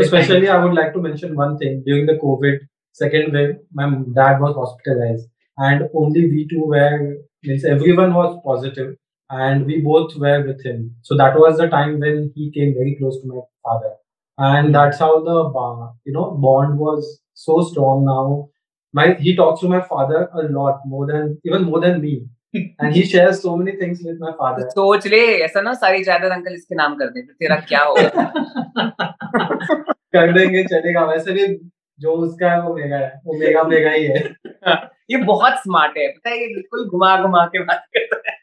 especially 0.00 0.48
i 0.48 0.62
would 0.64 0.74
like 0.74 0.92
to 0.92 1.00
mention 1.00 1.36
one 1.36 1.58
thing. 1.58 1.82
During 1.86 2.06
the 2.06 2.18
covid 2.24 2.58
second 2.92 3.32
wave 3.32 3.56
my 3.72 3.86
dad 4.14 4.40
was 4.40 4.54
hospitalized. 4.54 5.28
And 5.56 5.88
only 5.94 6.22
we 6.30 6.46
two 6.50 6.64
were 6.66 7.16
means 7.44 7.64
everyone 7.64 8.14
was 8.14 8.40
positive. 8.44 8.96
And 9.30 9.66
we 9.66 9.80
both 9.80 10.16
were 10.16 10.44
with 10.46 10.64
him. 10.64 10.96
So 11.02 11.16
that 11.16 11.34
was 11.38 11.56
the 11.58 11.68
time 11.68 12.00
when 12.00 12.32
he 12.34 12.50
came 12.52 12.74
very 12.74 12.96
close 12.98 13.20
to 13.20 13.26
my 13.26 13.40
father. 13.64 13.94
And 14.38 14.74
that's 14.74 14.98
how 14.98 15.20
the 15.24 15.38
you 16.04 16.12
know 16.12 16.30
bond 16.32 16.78
was 16.78 17.20
so 17.34 17.60
strong 17.62 18.04
now. 18.04 18.48
My 18.92 19.14
he 19.14 19.34
talks 19.36 19.60
to 19.60 19.68
my 19.68 19.80
father 19.80 20.28
a 20.34 20.42
lot 20.48 20.80
more 20.86 21.06
than 21.06 21.38
even 21.44 21.64
more 21.64 21.80
than 21.80 22.00
me 22.00 22.26
and 22.54 22.94
he 22.94 23.04
shares 23.04 23.42
so 23.42 23.56
many 23.56 23.72
things 23.72 24.02
with 24.04 24.18
my 24.20 24.32
father. 24.32 24.68
सोच 24.68 25.06
ले 25.06 25.20
ऐसा 25.44 25.60
ना 25.60 25.74
सारी 25.74 26.04
जायदाद 26.04 26.32
uncle 26.32 26.54
इसके 26.54 26.74
नाम 26.74 26.94
कर 26.94 27.06
दे 27.06 27.22
फिर 27.22 27.34
तेरा 27.34 27.56
क्या 27.56 27.82
होगा? 27.82 28.32
कर 30.16 30.32
देंगे 30.32 30.64
चलेगा। 30.64 31.04
वैसे 31.04 31.32
भी 31.32 31.46
जो 32.00 32.12
उसका 32.12 32.50
है 32.50 32.62
वो 32.62 32.74
मेगा 32.74 32.96
है। 32.96 33.20
वो 33.26 33.38
मेगा 33.38 33.62
मेगा 33.62 33.90
ही 33.90 34.04
है। 34.04 34.34
ये 35.10 35.16
बहुत 35.16 35.52
स्मार्ट 35.52 35.98
है। 35.98 36.08
पता 36.08 36.30
है 36.30 36.40
ये 36.40 36.46
बिल्कुल 36.46 36.88
घुमा 36.88 37.22
घुमा 37.22 37.46
के 37.46 37.58
बात 37.58 37.84
करता 37.96 38.30
है। 38.30 38.36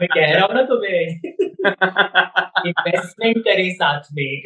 मैं 0.00 0.08
कह 0.08 0.32
रहा 0.34 0.46
हूँ 0.46 0.54
ना 0.54 0.62
तुम्हें। 0.62 1.20
इन्वेस्टमेंट 2.66 3.38
करें 3.38 3.70
साथ 3.74 4.00
में। 4.12 4.42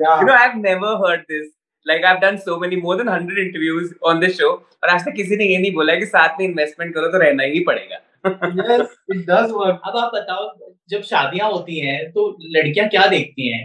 Yeah. 0.00 0.20
you 0.20 0.26
know 0.26 0.34
I've 0.34 0.56
never 0.56 0.96
heard 0.96 1.22
this. 1.28 1.57
Like 1.86 2.04
I've 2.04 2.20
done 2.20 2.38
so 2.38 2.58
many 2.58 2.76
more 2.76 2.96
than 2.96 3.08
100 3.08 3.38
interviews 3.38 3.94
on 4.02 4.20
this 4.20 4.36
show 4.36 4.50
और 4.82 4.90
आज 4.90 5.04
तक 5.04 5.14
किसी 5.16 5.36
ने 5.36 5.44
ये 5.44 5.58
नहीं 5.58 5.72
बोला 5.74 5.92
है 5.92 5.98
कि 5.98 6.06
साथ 6.06 6.40
में 6.40 6.46
इन्वेस्टमेंट 6.46 6.94
करो 6.94 7.08
तो 7.12 7.18
रहना 7.18 7.42
ही 7.44 7.60
पड़ेगा 7.68 7.98
yes, 8.58 8.94
it 9.14 9.24
does 9.26 9.52
work. 9.52 9.80
अब 9.86 9.96
आप 9.96 10.10
बताओ 10.14 10.48
जब 10.90 11.02
शादियाँ 11.10 11.50
होती 11.50 11.78
हैं 11.78 11.98
तो 12.12 12.28
लड़कियाँ 12.56 12.88
क्या 12.88 13.06
देखती 13.06 13.48
हैं 13.52 13.64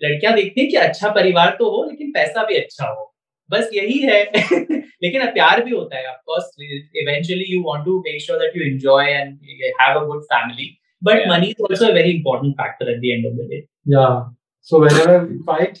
लड़कियाँ 0.00 0.34
देखती 0.34 0.60
हैं 0.60 0.70
कि 0.70 0.76
अच्छा 0.78 1.08
परिवार 1.14 1.56
तो 1.58 1.70
हो 1.70 1.84
लेकिन 1.84 2.10
पैसा 2.12 2.44
भी 2.46 2.56
अच्छा 2.56 2.88
हो 2.88 3.06
बस 3.50 3.70
यही 3.74 3.98
है 4.02 4.22
लेकिन 5.04 5.26
प्यार 5.32 5.64
भी 5.64 5.70
होता 5.70 5.96
है 5.96 6.06
of 6.08 6.20
course 6.26 6.50
eventually 6.60 7.44
you 7.48 7.62
want 7.62 7.84
to 7.84 7.98
make 8.06 8.22
sure 8.22 8.38
that 8.38 8.56
you 8.56 8.70
enjoy 8.72 9.10
and 9.10 9.38
have 9.80 10.00
a 10.00 10.04
good 10.06 10.22
family 10.32 10.76
but 11.02 11.28
money 11.28 11.46
is 11.48 11.62
also 11.64 11.86
a 11.86 11.94
very 11.94 12.10
important 12.10 12.54
factor 12.60 12.90
at 12.92 13.00
the 13.00 13.14
end 13.14 13.26
of 13.26 13.34
the 13.34 13.48
day 13.50 13.66
Yeah. 13.86 14.24
So 14.60 14.80
whenever 14.80 15.26
we 15.26 15.42
fight, 15.42 15.78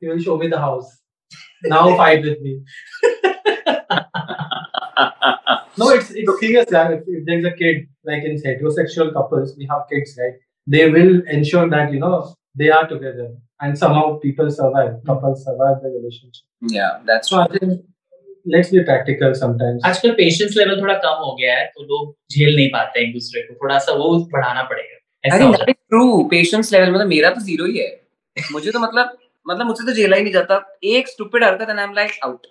he 0.00 0.08
will 0.08 0.18
show 0.18 0.36
me 0.38 0.46
the 0.48 0.58
house. 0.58 1.00
Now 1.64 1.96
fight 1.96 2.22
with 2.22 2.40
me. 2.40 2.52
No, 5.76 5.88
it's 5.90 6.10
it's 6.10 6.38
serious. 6.40 6.66
Yeah. 6.70 6.90
If, 6.96 7.02
if 7.06 7.24
there's 7.26 7.44
a 7.44 7.52
kid, 7.52 7.88
like 8.04 8.22
in 8.24 8.36
heterosexual 8.42 9.12
couples, 9.12 9.54
we 9.58 9.66
have 9.70 9.82
kids, 9.92 10.16
right? 10.20 10.34
They 10.66 10.88
will 10.90 11.22
ensure 11.36 11.68
that 11.70 11.92
you 11.92 11.98
know 11.98 12.34
they 12.54 12.68
are 12.70 12.86
together, 12.92 13.26
and 13.60 13.76
somehow 13.76 14.04
people 14.26 14.50
survive. 14.50 14.92
Couples 15.08 15.44
survive 15.44 15.80
the 15.86 15.90
relationship. 15.96 16.44
yeah 16.76 16.92
that's 17.08 17.28
So 17.32 17.40
I 17.40 17.48
think 17.54 17.80
let's 18.54 18.70
be 18.76 18.84
practical 18.90 19.34
sometimes. 19.40 19.82
आजकल 19.90 20.12
patience 20.20 20.54
level 20.56 20.80
थोड़ा 20.82 20.94
कम 21.06 21.18
हो 21.24 21.34
गया 21.40 21.58
है 21.58 21.66
तो 21.74 21.82
लोग 21.90 22.14
झेल 22.36 22.54
नहीं 22.56 22.68
पाते 22.76 23.00
हैं 23.00 23.06
एक 23.08 23.12
दूसरे 23.14 23.42
को 23.48 23.54
थोड़ा 23.64 23.78
सा 23.88 23.92
वो 24.04 24.14
बढ़ाना 24.36 24.62
पड़ेगा 24.70 24.96
I 24.96 25.32
ऐसा 25.32 25.38
think 25.42 25.54
हो 25.54 25.58
that 25.64 25.74
is 25.74 25.80
true. 25.94 26.14
Patience 26.36 26.72
level 26.76 26.94
मतलब 26.94 27.12
मेरा 27.16 27.30
तो 27.34 27.40
ज़ीरो 27.50 27.66
ही 27.72 27.78
है. 27.78 27.90
मुझे 28.52 28.70
तो 28.70 28.80
मतलब 28.86 29.16
मतलब 29.46 29.66
मुझसे 29.66 29.86
तो 29.86 29.92
झेला 29.92 30.16
ही 30.16 30.22
नहीं 30.22 30.32
जाता। 30.32 30.60
एक 30.84 31.08
स्टूपिड 31.08 31.44
हरकत 31.44 31.70
and 31.70 31.78
I 31.78 31.84
am 31.84 31.92
like 31.94 32.10
out 32.24 32.46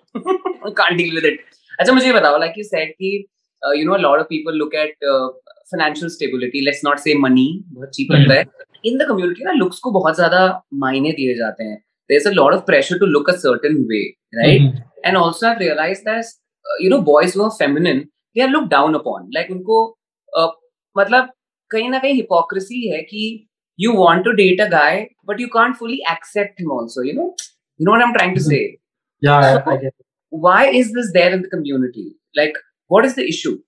can't 0.76 0.96
deal 0.98 1.14
with 1.14 1.24
it 1.24 1.40
अच्छा 1.78 1.92
मुझे 1.92 2.06
ये 2.06 2.12
बताओ 2.12 2.38
लाइक 2.38 2.58
यू 2.58 2.64
सेड 2.64 2.92
कि 2.92 3.16
you 3.62 3.84
know 3.86 3.94
a 3.94 3.98
lot 3.98 4.20
of 4.20 4.26
people 4.26 4.56
look 4.58 4.74
at 4.74 4.94
financial 5.04 6.10
stability 6.10 6.60
let's 6.64 6.80
not 6.84 6.98
say 6.98 7.14
money 7.18 7.48
बहुत 7.66 7.90
चीप 7.90 8.08
hmm. 8.08 8.20
लगता 8.20 8.34
है। 8.34 8.44
इन 8.84 8.98
द 8.98 9.08
कम्युनिटी 9.08 9.44
ना 9.44 9.52
looks 9.52 9.78
को 9.78 9.90
बहुत 9.90 10.14
ज़्यादा 10.14 10.40
मायने 10.82 11.12
दिए 11.12 11.34
जाते 11.34 11.64
हैं। 11.64 11.76
There 12.10 12.20
is 12.20 12.28
a 12.28 12.32
lot 12.32 12.54
of 12.54 12.62
pressure 12.64 12.98
to 12.98 13.06
look 13.06 13.30
a 13.30 13.32
certain 13.36 13.76
way 13.90 14.02
right 14.34 14.82
and 15.06 15.16
also 15.16 15.46
I 15.46 15.54
realise 15.58 16.00
that 16.00 16.82
you 16.82 16.90
know 16.90 16.98
boys 17.08 17.38
who 17.38 17.44
are 17.44 17.50
feminine 17.58 17.98
they 18.36 18.42
are 18.42 18.48
look 18.48 18.68
down 18.68 18.94
upon 18.94 19.30
like 19.34 19.50
उनको 19.50 19.80
uh, 20.32 20.50
मतलब 20.96 21.30
कहीं 21.70 21.88
ना 21.90 21.98
कहीं 21.98 22.14
हिपोक्रेसी 22.14 22.88
है 22.88 23.00
कि 23.02 23.24
you 23.76 23.94
want 23.94 24.24
to 24.24 24.34
date 24.36 24.60
a 24.60 24.68
guy 24.68 25.08
but 25.24 25.38
you 25.38 25.48
can't 25.50 25.76
fully 25.76 26.00
accept 26.10 26.60
him 26.60 26.70
also 26.70 27.00
you 27.02 27.14
know 27.14 27.34
you 27.78 27.84
know 27.86 27.92
what 27.92 28.02
I'm 28.02 28.14
trying 28.14 28.34
to 28.34 28.40
say 28.40 28.78
Yeah, 29.20 29.38
I, 29.38 29.70
I 29.72 29.76
get. 29.76 29.94
It. 29.98 30.06
why 30.30 30.66
is 30.68 30.92
this 30.92 31.12
there 31.12 31.32
in 31.32 31.42
the 31.42 31.48
community 31.48 32.16
like 32.36 32.54
what 32.88 33.04
is 33.04 33.14
the 33.20 33.26
issue 33.34 33.58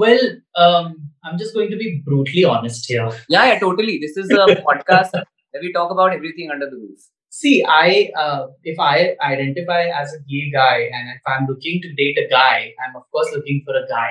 Well, 0.00 0.20
um, 0.64 0.84
I'm 1.24 1.38
just 1.38 1.54
going 1.54 1.70
to 1.70 1.76
be 1.76 1.86
brutally 2.08 2.44
honest 2.44 2.86
here. 2.90 3.08
yeah 3.28 3.46
yeah 3.52 3.58
totally 3.62 3.98
this 4.04 4.16
is 4.16 4.30
a 4.42 4.44
podcast 4.68 5.12
where 5.14 5.62
we 5.64 5.72
talk 5.78 5.90
about 5.96 6.12
everything 6.18 6.50
under 6.56 6.68
the 6.74 6.76
roof 6.84 7.08
See, 7.32 7.64
I 7.64 8.10
uh, 8.20 8.46
if 8.64 8.78
I 8.84 9.14
identify 9.26 9.82
as 9.98 10.12
a 10.14 10.18
gay 10.30 10.50
guy 10.54 10.78
and 10.92 11.10
if 11.16 11.22
I'm 11.32 11.46
looking 11.50 11.80
to 11.82 11.92
date 12.00 12.18
a 12.22 12.28
guy, 12.28 12.72
I'm 12.84 12.96
of 13.00 13.04
course 13.12 13.28
looking 13.34 13.62
for 13.64 13.74
a 13.80 13.86
guy. 13.90 14.10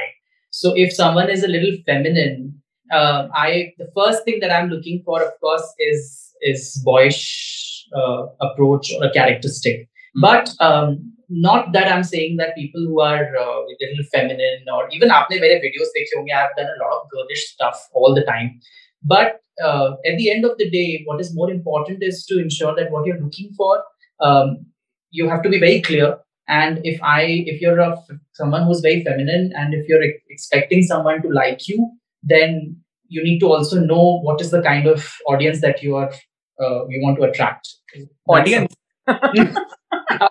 So 0.51 0.71
if 0.83 0.93
someone 0.93 1.29
is 1.29 1.43
a 1.43 1.49
little 1.49 1.75
feminine, 1.85 2.61
uh, 2.90 3.28
I 3.34 3.72
the 3.78 3.90
first 3.96 4.24
thing 4.24 4.40
that 4.40 4.52
I'm 4.52 4.68
looking 4.68 5.02
for, 5.04 5.22
of 5.22 5.32
course, 5.40 5.74
is 5.78 6.32
is 6.42 6.80
boyish 6.84 7.86
uh, 7.96 8.26
approach 8.40 8.92
or 8.92 9.04
a 9.04 9.12
characteristic. 9.12 9.80
Mm-hmm. 9.82 10.20
But 10.20 10.54
um, 10.60 11.14
not 11.28 11.72
that 11.72 11.90
I'm 11.90 12.04
saying 12.04 12.36
that 12.36 12.54
people 12.54 12.80
who 12.82 13.00
are 13.00 13.36
uh, 13.36 13.60
a 13.60 13.74
little 13.80 14.04
feminine 14.12 14.64
or 14.72 14.88
even 14.90 15.10
आपने 15.10 15.40
मेरे 15.40 15.60
videos 15.62 15.94
देखे 15.96 16.16
होंगे 16.18 16.32
I've 16.40 16.56
done 16.56 16.70
a 16.74 16.84
lot 16.84 16.92
of 16.98 17.08
girlish 17.10 17.46
stuff 17.52 17.88
all 17.92 18.14
the 18.14 18.22
time 18.22 18.60
but 19.02 19.40
uh, 19.62 19.92
at 20.06 20.18
the 20.18 20.30
end 20.30 20.44
of 20.44 20.56
the 20.58 20.68
day 20.70 21.02
what 21.06 21.20
is 21.20 21.34
more 21.34 21.50
important 21.50 22.02
is 22.02 22.24
to 22.26 22.40
ensure 22.40 22.74
that 22.76 22.90
what 22.90 23.06
you're 23.06 23.20
looking 23.20 23.50
for 23.56 23.82
um, 24.20 24.66
you 25.10 25.28
have 25.28 25.42
to 25.42 25.48
be 25.48 25.58
very 25.58 25.80
clear 25.80 26.18
and 26.48 26.80
if 26.84 27.02
I 27.02 27.22
if 27.46 27.60
you're 27.60 27.80
a, 27.80 27.96
someone 28.34 28.64
who's 28.64 28.80
very 28.80 29.02
feminine 29.02 29.52
and 29.56 29.74
if 29.74 29.88
you're 29.88 30.02
expecting 30.28 30.82
someone 30.82 31.22
to 31.22 31.28
like 31.28 31.68
you 31.68 31.90
then 32.22 32.76
you 33.08 33.22
need 33.22 33.38
to 33.40 33.52
also 33.52 33.80
know 33.80 34.20
what 34.22 34.40
is 34.40 34.50
the 34.50 34.62
kind 34.62 34.86
of 34.86 35.10
audience 35.26 35.60
that 35.60 35.82
you 35.82 35.96
are 35.96 36.10
uh, 36.58 36.86
you 36.88 37.02
want 37.02 37.18
to 37.18 37.24
attract 37.24 37.74
audience 38.28 38.74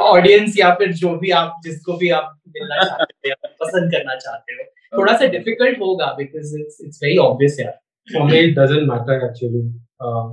audience 0.01 0.57
या 0.57 0.69
फिर 0.75 0.91
जो 0.99 1.15
भी 1.19 1.31
आप 1.39 1.59
जिसको 1.63 1.97
भी 1.97 2.09
आप 2.19 2.31
मिलना 2.55 2.83
चाहते 2.83 3.29
हो 3.29 3.49
पसंद 3.63 3.91
करना 3.91 4.15
चाहते 4.15 4.53
हो 4.53 4.63
थोड़ा 4.97 5.17
सा 5.17 5.27
डिफिकल्ट 5.35 5.79
होगा 5.79 6.05
because 6.17 6.55
it's 6.59 6.77
it's 6.85 6.99
very 7.03 7.17
obvious 7.29 7.59
यार 7.59 7.79
for 8.11 8.23
me 8.29 8.39
it 8.45 8.55
doesn't 8.55 8.87
matter 8.87 9.15
actually 9.25 9.59
uh, 10.05 10.23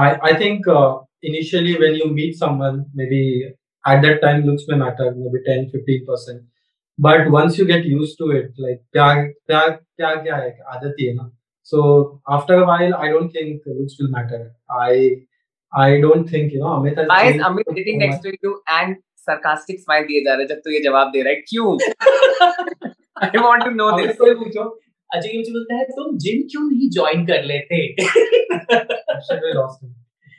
i 0.00 0.08
i 0.30 0.32
think 0.40 0.66
uh, 0.72 0.88
initially 1.28 1.70
when 1.82 1.94
you 2.00 2.08
meet 2.16 2.34
someone 2.40 2.80
maybe 3.00 3.20
at 3.92 4.02
that 4.02 4.18
time 4.24 4.42
looks 4.48 4.66
may 4.70 4.78
matter 4.82 5.06
maybe 5.20 5.40
10 5.46 5.70
15% 5.76 6.10
but 6.10 6.42
But 6.99 7.27
once 7.31 7.59
you 7.59 7.65
get 7.65 7.85
used 7.85 8.11
to 8.19 8.31
it 8.31 8.51
like 8.59 8.79
क्या 8.93 9.13
क्या 9.23 9.67
क्या 9.69 10.13
क्या 10.15 10.35
है? 10.35 10.57
आदत 10.67 10.95
ही 10.99 11.07
है 11.07 11.13
ना। 11.13 11.29
So 11.63 11.79
after 12.31 12.59
while 12.59 12.93
I 12.93 13.09
don't 13.09 13.29
think 13.35 13.61
looks 13.67 13.97
will 14.01 14.11
matter 14.11 14.53
I 14.81 15.09
I 15.73 16.01
don't 16.01 16.31
think 16.33 16.53
you 16.53 16.59
know 16.59 16.73
Amit 16.75 16.99
आज 16.99 17.39
Amit 17.45 17.65
sitting 17.69 17.99
next 18.01 18.23
to 18.23 18.29
you 18.29 18.61
and 18.71 18.95
sarcastic 19.27 19.79
smile 19.79 20.03
दिए 20.03 20.21
जा 20.21 20.33
रहे 20.33 20.45
जब 20.45 20.55
तू 20.55 20.71
ये 20.71 20.79
जवाब 20.79 21.07
दे 21.07 21.21
रहा 21.21 21.29
है? 21.29 21.35
क्यों? 21.49 21.77
I 23.23 23.43
want 23.43 23.63
to 23.63 23.69
know 23.69 23.91
this 23.97 24.15
कोई 24.17 24.35
पूछो। 24.35 24.69
अजय 25.09 25.29
क्यों 25.29 25.43
बोलता 25.43 25.75
है 25.75 25.83
तुम 25.89 26.17
जिम 26.17 26.41
क्यों 26.51 26.69
नहीं 26.71 26.89
ज्वाइन 26.89 27.25
कर 27.27 27.43
लेते? 27.43 27.79
Should 29.27 29.37
be 29.37 29.53
lost 29.53 29.85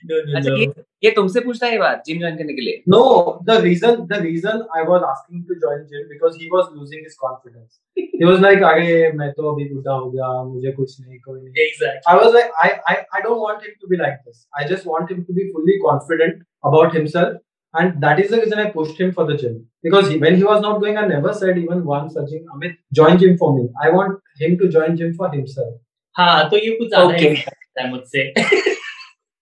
no, 0.08 0.18
no, 0.24 0.36
अच्छा, 0.36 0.50
no. 0.50 0.58
ये, 0.58 0.84
ये 1.04 1.10
तुमसे 1.16 1.40
पूछता 1.40 1.66
है 1.66 1.78
बात 1.78 2.02
जिम 2.06 2.18
ज्वाइन 2.18 2.36
करने 2.36 2.54
के 2.54 2.62
लिए 2.62 2.82
no 2.88 3.04
the 3.46 3.58
reason 3.62 3.96
the 4.12 4.20
reason 4.22 4.64
I 4.76 4.84
was 4.88 5.02
asking 5.08 5.44
to 5.48 5.54
join 5.64 5.84
gym 5.86 6.08
because 6.08 6.36
he 6.40 6.48
was 6.52 6.66
losing 6.74 7.02
his 7.02 7.16
confidence 7.20 7.80
he 7.98 8.24
was 8.24 8.40
like 8.42 8.62
अरे 8.72 9.12
मैं 9.18 9.30
तो 9.32 9.52
अभी 9.52 9.68
बूढ़ा 9.72 9.94
हो 9.94 10.10
गया 10.10 10.42
मुझे 10.52 10.72
कुछ 10.72 11.00
नहीं 11.00 11.18
कोई 11.18 11.40
नहीं 11.40 11.66
exactly 11.66 12.12
I 12.12 12.24
was 12.24 12.34
like 12.34 12.60
I 12.64 12.70
I 12.90 13.02
I 13.14 13.22
don't 13.28 13.40
want 13.40 13.66
him 13.66 13.74
to 13.80 13.88
be 13.88 13.96
like 14.02 14.20
this 14.26 14.46
I 14.58 14.68
just 14.74 14.86
want 14.86 15.12
him 15.12 15.22
to 15.22 15.34
be 15.40 15.50
fully 15.52 15.78
confident 15.88 16.44
about 16.64 16.96
himself 16.96 17.42
and 17.74 18.02
that 18.02 18.20
is 18.20 18.30
the 18.30 18.38
reason 18.38 18.58
I 18.58 18.70
pushed 18.70 19.00
him 19.00 19.12
for 19.12 19.24
the 19.26 19.36
gym 19.36 19.56
because 19.84 20.08
he, 20.10 20.18
when 20.18 20.36
he 20.36 20.44
was 20.44 20.60
not 20.60 20.80
going, 20.80 20.96
I 20.96 21.06
never 21.06 21.32
said 21.32 21.58
even 21.58 21.84
once, 21.84 22.14
Sajin, 22.14 22.44
Amit, 22.54 22.76
join 22.92 23.18
gym 23.18 23.36
for 23.36 23.56
me. 23.56 23.68
I 23.82 23.90
want 23.90 24.20
him 24.38 24.56
to 24.58 24.68
join 24.68 24.96
gym 24.96 25.12
for 25.14 25.30
himself. 25.30 25.74
हाँ 26.16 26.48
तो 26.50 26.56
ये 26.56 26.70
कुछ 26.76 26.88
ज़्यादा 26.88 27.16
okay. 27.16 27.36
है 27.78 27.90
मुझसे 27.90 28.22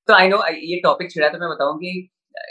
तो 0.09 0.15
I 0.15 0.29
know 0.29 0.39
ये 0.49 0.81
topic 0.81 1.11
छिड़ा 1.11 1.29
तो 1.29 1.39
मैं 1.39 1.49
बताऊँ 1.49 1.77
कि 1.79 2.11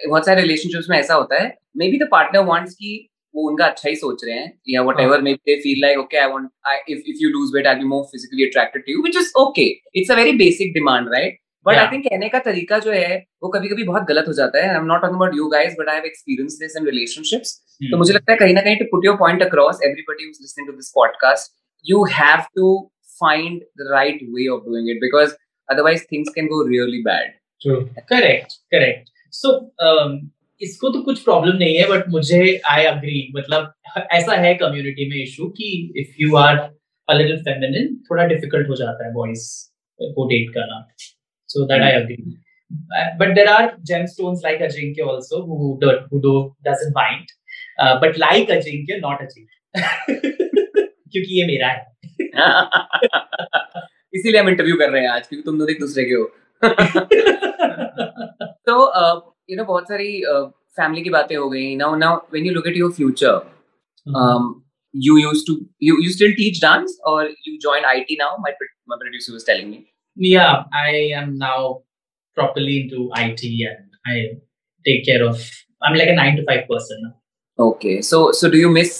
बहुत 0.10 0.26
सारे 0.26 0.42
रिलेशनशिप्स 0.42 0.90
में 0.90 0.98
ऐसा 1.00 1.14
होता 1.14 1.42
है। 1.42 1.58
May 1.78 1.90
be 1.92 1.98
the 1.98 2.08
partner 2.12 2.44
wants 2.44 2.74
की 2.74 2.94
वो 3.36 3.50
उनका 3.50 3.66
अच्छा 3.66 3.90
ही 3.90 3.96
सोच 3.96 4.24
रहे 4.26 4.36
हैं 4.36 4.60
या 4.70 4.82
whatever 5.00 5.22
may 5.22 5.34
they 5.34 5.56
feel 5.56 5.82
like 5.82 5.98
okay 5.98 6.18
I 6.18 6.30
want 6.30 6.50
I 6.68 6.78
if 6.90 7.00
if 7.08 7.18
you 7.20 7.30
lose 7.30 7.52
weight 7.56 7.68
I 7.68 7.76
be 7.76 7.86
more 7.86 8.04
physically 8.04 8.46
attracted 8.46 8.86
to 8.86 8.92
you 8.92 9.02
which 9.02 9.18
is 9.18 9.32
okay 9.38 9.66
it's 9.96 10.12
a 10.12 10.16
very 10.16 10.32
basic 10.32 10.74
demand 10.74 11.10
right 11.14 11.38
but 11.66 11.76
I 11.76 11.88
think 11.92 12.04
कहने 12.06 12.30
का 12.30 12.40
तरीका 12.40 12.80
जो 12.80 12.92
है 12.92 13.18
वो 13.44 13.50
कभी 13.50 13.68
कभी 13.68 13.84
बहुत 13.84 14.04
गलत 14.04 14.26
हो 14.28 14.34
जाता 14.34 14.62
है। 14.62 14.70
I 14.70 14.76
am 14.76 14.86
not 14.86 15.02
talking 15.02 15.18
about 15.18 15.36
you 15.36 15.48
guys 15.48 15.76
but 15.80 15.90
I 15.90 15.96
have 15.96 16.06
experience 16.06 16.58
this 16.62 16.78
in 16.78 16.86
relationships 16.86 17.54
तो 17.84 17.98
मुझे 17.98 18.14
लगता 18.14 18.32
है 18.32 18.38
कहीं 18.38 18.54
ना 18.54 18.62
कहीं 18.62 18.76
to 18.76 18.86
put 18.86 19.06
your 19.06 19.16
point 19.16 19.44
across 19.44 19.80
everybody 19.84 20.24
who 20.24 20.30
is 20.30 20.42
listening 20.42 20.68
to 20.68 20.74
this 20.74 20.92
podcast 20.96 21.54
you 21.86 22.04
have 22.18 22.50
to 22.56 22.74
find 23.22 23.64
the 23.80 23.86
right 23.90 24.22
way 24.36 24.46
of 24.54 24.62
doing 24.68 24.88
it 24.92 25.02
because 25.02 25.34
otherwise 25.70 26.04
things 26.12 26.30
can 26.38 26.48
go 26.54 26.62
really 26.70 27.02
bad. 27.08 27.28
Correct 28.00 28.48
correct 28.52 29.10
so 29.32 29.72
इसको 30.62 30.90
तो 30.90 31.02
कुछ 31.02 31.24
problem 31.24 31.58
नहीं 31.58 31.76
है 31.76 31.88
but 31.90 32.10
मुझे 32.10 32.62
I 32.70 32.84
agree 32.84 33.34
मतलब 33.36 33.74
ऐसा 34.12 34.36
है 34.36 34.56
community 34.56 35.10
में 35.10 35.24
इशू 35.24 35.46
कि 35.46 35.94
if 35.98 36.16
you 36.20 36.36
are 36.36 36.58
a 37.10 37.14
little 37.14 37.38
feminine 37.38 37.96
थोड़ा 37.96 38.24
डिफ़िकल्ट 38.24 38.70
हो 38.70 38.76
जाता 38.76 39.06
है 39.06 39.14
बॉयज़ 39.14 39.72
को 40.02 40.28
डेट 40.28 40.50
करना। 40.50 40.88
So 41.48 41.66
that 41.66 41.82
I 41.82 41.92
agree 41.92 42.40
but 43.20 43.28
there 43.28 43.50
are 43.50 43.72
gemstones 43.92 44.38
like 44.44 44.62
Ajinkya 44.62 45.08
also 45.08 45.46
who 45.46 45.80
do, 45.82 45.92
who 46.12 46.22
do 46.22 46.56
doesn't 46.68 46.94
mind. 46.96 47.28
Uh, 47.80 48.00
but 48.02 48.18
like 48.18 48.48
Ajinkya 48.48 49.02
not 49.02 49.22
Ajinkya 49.22 49.60
क्योंकि 51.12 51.42
ये 51.42 51.48
मेरा 51.48 51.68
है। 51.68 51.94
इसीलिए 54.14 54.42
हम 54.42 54.50
इंटरव्यू 54.50 54.76
कर 54.76 54.90
रहे 54.90 55.02
हैं 55.02 55.10
आज 55.10 55.28
क्योंकि 55.28 55.44
तुम 55.46 55.58
दोनों 55.58 55.72
एक 55.72 55.80
दूसरे 55.80 56.06
के 56.06 56.14
हो। 56.14 56.32
तो 58.68 58.76
यू 59.50 59.58
नो 59.58 59.64
बहुत 59.64 59.88
सारी 59.88 60.22
फैमिली 60.78 61.02
की 61.04 61.10
बातें 61.10 61.36
हो 61.36 61.50
गई। 61.50 61.76
Now 61.76 61.96
now 61.96 62.16
when 62.34 62.46
you 62.46 62.54
look 62.54 62.68
at 62.68 62.78
your 62.78 62.92
future 62.92 63.42
you 64.96 65.18
used 65.18 65.44
to 65.48 65.54
you 65.84 65.98
you 66.02 66.12
still 66.12 66.32
teach 66.32 66.62
dance 66.62 66.98
और 67.06 67.34
you 67.48 67.58
join 67.62 67.86
IT 67.86 68.16
now 68.20 68.38
my 68.38 68.52
my 68.62 68.98
producer 68.98 69.34
was 69.34 69.46
telling 69.48 69.74
me 70.18 70.34
या 70.34 70.46
I 70.76 71.10
am 71.22 71.30
now 71.38 71.74
properly 72.38 72.78
into 72.78 73.10
IT 73.18 73.64
and 73.66 73.90
I 74.10 74.26
take 74.86 75.04
care 75.06 75.24
of 75.24 75.42
I 75.84 75.90
am 75.90 75.96
like 75.96 76.10
a 76.10 76.14
9 76.24 76.38
to 76.38 76.44
5 76.52 76.66
person 76.70 77.12
okay 77.60 78.02
so 78.02 78.32
so 78.32 78.50
do 78.50 78.58
you 78.58 78.70
miss 78.70 78.94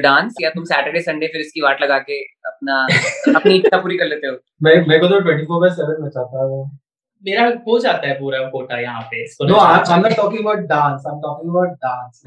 dance 0.00 0.42
या 0.42 0.50
तुम 0.50 0.64
Saturday 0.64 1.00
Sunday 1.02 1.26
फिर 1.32 1.40
इसकी 1.40 1.60
वाट 1.60 1.82
लगा 1.82 1.98
के 2.00 2.18
अपना 2.46 2.76
अपनी 3.36 3.54
इच्छा 3.56 3.76
पूरी 3.76 3.96
कर 3.96 4.06
लेते 4.06 4.26
हो? 4.26 4.36
मैं 4.62 4.74
मेरे 4.88 5.00
को 5.00 5.08
तो 5.08 5.20
24/7 5.28 6.00
में 6.00 6.08
चाहता 6.08 6.44
है 6.44 6.62
मेरा 7.24 7.42
हो 7.66 7.78
जाता 7.78 8.08
है 8.08 8.14
पूरा 8.20 8.38
कोटा 8.50 8.78
यहाँ 8.80 9.02
पे 9.10 9.24
no 9.48 9.58
I 9.58 9.94
am 9.94 10.00
not 10.00 10.16
talking 10.16 10.40
about 10.40 10.58
dance 10.68 11.04
I 11.06 11.14
am 11.14 11.20
talking 11.20 11.50
about 11.50 11.70
dance 11.84 12.22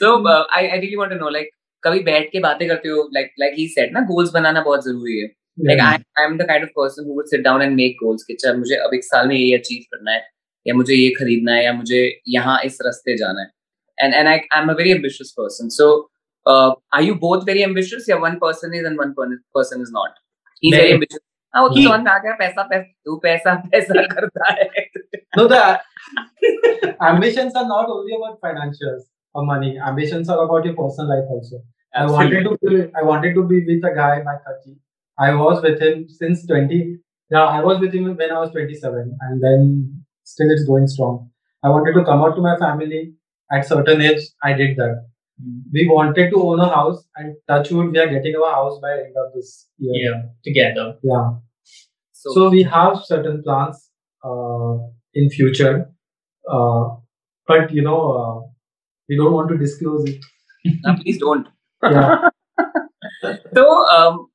so 0.00 0.12
I 0.28 0.66
I 0.66 0.78
really 0.78 0.96
want 0.96 1.10
to 1.12 1.18
know 1.18 1.28
like 1.30 1.50
कभी 1.82 2.00
बैठ 2.04 2.28
के 2.32 2.40
बातें 2.40 2.66
करते 2.68 2.88
हो? 2.88 3.08
लाइक 3.14 3.32
लाइक 3.40 3.54
ही 3.58 3.66
सेड 3.68 3.92
ना 3.94 4.00
गोल्स 4.06 4.30
बनाना 4.34 4.60
बहुत 4.62 4.84
ज़रूरी 4.84 5.18
है। 5.18 5.26
Like 5.58 5.80
I 5.80 5.96
I 6.18 6.24
am 6.24 6.36
the 6.38 6.46
kind 6.48 6.64
of 6.64 6.70
person 6.76 7.04
who 7.04 7.14
would 7.14 7.26
sit 7.26 7.40
down 7.42 7.62
and 7.62 7.74
make 7.76 7.96
goals 8.02 8.22
कि 8.24 8.34
चल 8.40 8.56
मुझे 8.56 8.76
अब 8.76 8.94
एक 8.94 9.04
साल 9.04 9.28
में 9.28 9.36
ये 9.36 9.56
अचीव 9.58 9.82
करना 9.94 10.12
है 10.12 10.22
या 10.66 10.74
मुझे 10.74 10.94
ये 10.94 11.08
खरीदना 11.18 11.52
है 11.54 11.64
या 11.64 11.72
मुझे 11.72 12.00
यहाँ 12.28 12.60
इस 12.64 12.78
रास्ते 12.86 13.16
जाना 13.16 13.40
है। 13.40 13.46
and 13.99 14.13
and 14.13 14.29
I 14.29 14.43
I'm 14.51 14.69
a 14.69 14.75
very 14.75 14.91
ambitious 14.91 15.31
person. 15.31 15.69
So 15.71 16.09
uh, 16.45 16.71
are 16.91 17.01
you 17.01 17.15
both 17.15 17.45
very 17.45 17.63
ambitious? 17.63 18.05
Yeah, 18.07 18.15
one 18.15 18.39
person 18.39 18.73
is 18.73 18.85
and 18.85 18.97
one 18.97 19.13
person 19.55 19.81
is 19.81 19.91
not. 19.91 20.11
He's 20.61 20.75
very 20.75 20.93
ambitious. 20.93 21.19
हाँ 21.55 21.61
वो 21.63 21.69
तो 21.69 21.81
समझ 21.81 21.99
में 22.03 22.11
आ 22.11 22.17
गया 22.17 22.31
पैसा 22.37 22.63
पैसा 22.69 22.91
तू 23.05 23.15
पैसा 23.23 23.53
पैसा 23.73 24.05
करता 24.13 24.53
है 24.53 24.85
no 25.37 25.43
the 25.51 25.59
ambitions 27.09 27.55
are 27.61 27.65
not 27.71 27.91
only 27.95 28.15
about 28.17 28.39
financials 28.45 29.03
or 29.33 29.43
money 29.49 29.69
ambitions 29.89 30.31
are 30.35 30.37
about 30.45 30.65
your 30.69 30.73
personal 30.79 31.11
life 31.13 31.29
also 31.35 31.61
Absolutely. 31.95 32.01
I 32.01 32.11
wanted 32.17 32.43
to 32.49 32.69
be, 32.69 32.79
I 33.01 33.03
wanted 33.09 33.35
to 33.35 33.43
be 33.51 33.59
with 33.67 33.85
a 33.89 33.93
guy 33.95 34.21
by 34.27 34.35
30 34.47 34.75
I 35.27 35.33
was 35.41 35.61
with 35.67 35.83
him 35.85 36.03
since 36.17 36.45
20 36.47 36.79
yeah 37.35 37.45
I 37.57 37.61
was 37.67 37.79
with 37.85 37.93
him 37.99 38.09
when 38.21 38.35
I 38.37 38.39
was 38.39 38.51
27 38.51 39.17
and 39.27 39.43
then 39.47 39.67
still 40.33 40.55
it's 40.55 40.65
going 40.71 40.87
strong 40.95 41.19
I 41.63 41.69
wanted 41.75 41.99
to 41.99 42.03
come 42.11 42.25
out 42.27 42.35
to 42.39 42.47
my 42.47 42.57
family 42.65 43.03
at 43.51 43.67
certain 43.67 44.01
age 44.01 44.21
I 44.43 44.53
did 44.53 44.77
that 44.77 45.03
Mm. 45.41 45.63
We 45.73 45.87
wanted 45.89 46.29
to 46.31 46.41
own 46.41 46.59
a 46.59 46.69
house, 46.69 47.03
and 47.15 47.35
touchwood, 47.47 47.91
we 47.91 47.99
are 47.99 48.07
getting 48.07 48.35
our 48.35 48.53
house 48.53 48.79
by 48.81 48.91
end 48.91 49.15
of 49.17 49.33
this 49.33 49.67
year. 49.77 50.11
Yeah, 50.11 50.21
together. 50.43 50.95
Yeah. 51.01 51.31
So, 52.11 52.33
so 52.33 52.49
we 52.49 52.63
have 52.63 53.03
certain 53.03 53.41
plans 53.43 53.89
uh, 54.23 54.77
in 55.13 55.29
future, 55.29 55.89
uh, 56.49 56.83
but 57.47 57.71
you 57.71 57.81
know, 57.81 57.99
uh, 58.11 58.47
we 59.09 59.17
don't 59.17 59.33
want 59.33 59.49
to 59.49 59.57
disclose 59.57 60.07
it. 60.07 60.23
no, 60.83 60.95
please 61.01 61.17
don't. 61.17 61.47
Yeah. 61.83 62.29
so 63.55 63.85
um, 63.87 64.27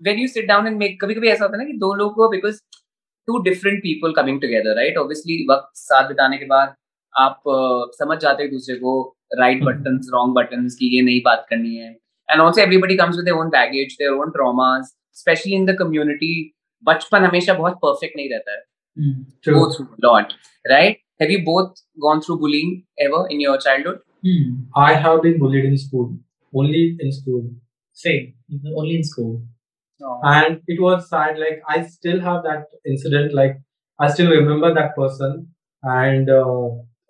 when 0.00 0.18
you 0.18 0.28
sit 0.28 0.48
down 0.48 0.66
and 0.66 0.78
make, 0.78 0.98
कभी 1.00 1.14
कभी 1.14 1.28
ऐसा 1.28 1.44
होता 1.44 1.56
है 1.56 1.64
ना 1.64 1.70
कि 1.70 1.78
दो 1.78 1.92
लोग 1.94 2.14
को 2.14 2.30
because 2.32 2.60
two 3.28 3.42
different 3.44 3.82
people 3.82 4.14
coming 4.14 4.40
together, 4.40 4.74
right? 4.80 4.96
Obviously, 5.04 5.44
वक्त 5.50 5.76
साथ 5.76 6.08
बिताने 6.08 6.38
के 6.38 6.46
बाद 6.54 6.74
आप 7.15 7.41
समझ 7.93 8.17
जाते 8.17 8.43
हैं 8.43 8.51
दूसरे 8.51 8.75
को 8.75 9.17
राइट 9.39 9.63
बटन 9.63 9.99
रॉन्ग 10.13 10.35
बटन 10.35 10.67
की 10.67 10.97
ये 10.97 11.01
नहीं 11.01 11.21
बात 11.25 11.45
करनी 11.49 11.75
है। 11.75 11.97
And 12.31 12.41
also 12.41 12.61
everybody 12.61 12.95
comes 12.95 13.15
with 13.15 13.29
own 13.29 13.49
baggage 13.49 13.93
their 13.93 14.09
own 14.09 14.29
dramas 14.29 14.83
especially 15.13 15.53
in 15.53 15.65
the 15.65 15.75
community 15.79 16.53
बचपन 16.83 17.23
हमेशा 17.23 17.53
बहुत 17.53 17.73
परफेक्ट 17.73 18.15
नहीं 18.17 18.29
रहता 18.29 18.51
है। 18.51 18.61
उसके 19.67 20.01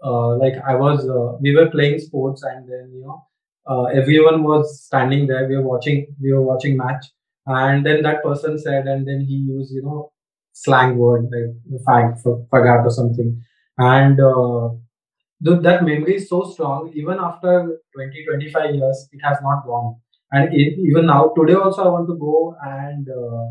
like 0.03 0.55
I 0.67 0.75
was, 0.75 1.07
uh, 1.07 1.37
we 1.41 1.55
were 1.55 1.69
playing 1.69 1.99
sports, 1.99 2.43
and 2.43 2.67
then 2.69 2.91
you 2.93 3.01
know, 3.01 3.23
uh, 3.67 3.85
everyone 3.85 4.43
was 4.43 4.83
standing 4.85 5.27
there. 5.27 5.47
We 5.47 5.55
were 5.57 5.67
watching, 5.67 6.07
we 6.21 6.33
were 6.33 6.41
watching 6.41 6.77
match, 6.77 7.05
and 7.45 7.85
then 7.85 8.01
that 8.03 8.23
person 8.23 8.57
said, 8.59 8.87
and 8.87 9.07
then 9.07 9.21
he 9.21 9.35
used, 9.35 9.71
you 9.73 9.83
know, 9.83 10.11
slang 10.53 10.97
word 10.97 11.29
like 11.31 11.81
fag, 11.87 12.21
for 12.21 12.45
fagat 12.51 12.85
or 12.85 12.91
something, 12.91 13.41
and. 13.77 14.19
Uh, 14.19 14.69
th- 15.45 15.61
that 15.61 15.83
memory 15.83 16.15
is 16.15 16.29
so 16.29 16.43
strong. 16.43 16.91
Even 16.95 17.17
after 17.19 17.53
20 17.93 18.25
25 18.25 18.75
years 18.75 19.07
it 19.11 19.21
has 19.23 19.37
not 19.41 19.65
gone. 19.65 19.95
And 20.31 20.53
e- 20.53 20.75
even 20.89 21.05
now 21.05 21.31
today 21.37 21.53
also 21.53 21.83
i 21.85 21.89
want 21.95 22.07
to 22.09 22.15
go 22.23 22.55
and 22.61 23.07
uh, 23.09 23.45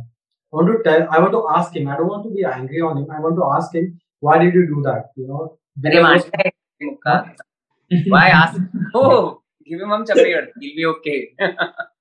i 0.51 0.57
want 0.59 0.69
to 0.73 0.83
tell 0.89 1.07
i 1.11 1.19
want 1.19 1.33
to 1.39 1.43
ask 1.59 1.75
him. 1.77 1.89
I 1.89 1.97
don't 1.97 2.09
want 2.15 2.25
to 2.29 2.35
be 2.39 2.45
angry 2.45 2.81
on 2.81 2.99
him. 2.99 3.09
I 3.11 3.21
want 3.21 3.37
to 3.43 3.47
ask 3.57 3.75
him 3.75 3.99
why 4.21 4.39
did 4.39 4.55
you 4.55 4.67
do 4.75 4.83
that? 4.89 5.11
You 5.17 5.29
know 5.29 5.59
अरे 5.85 6.03
Because 6.03 6.25
मानता 6.25 8.09
why 8.13 8.29
ask 8.29 8.61
oh 8.95 9.41
give 9.69 9.81
him 9.81 9.91
some 9.91 10.05
chapter 10.07 10.25
he'll 10.61 10.77
be 10.79 10.87
okay 10.93 11.19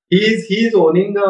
he's 0.10 0.46
he's 0.46 0.74
owning 0.74 1.16
a 1.18 1.30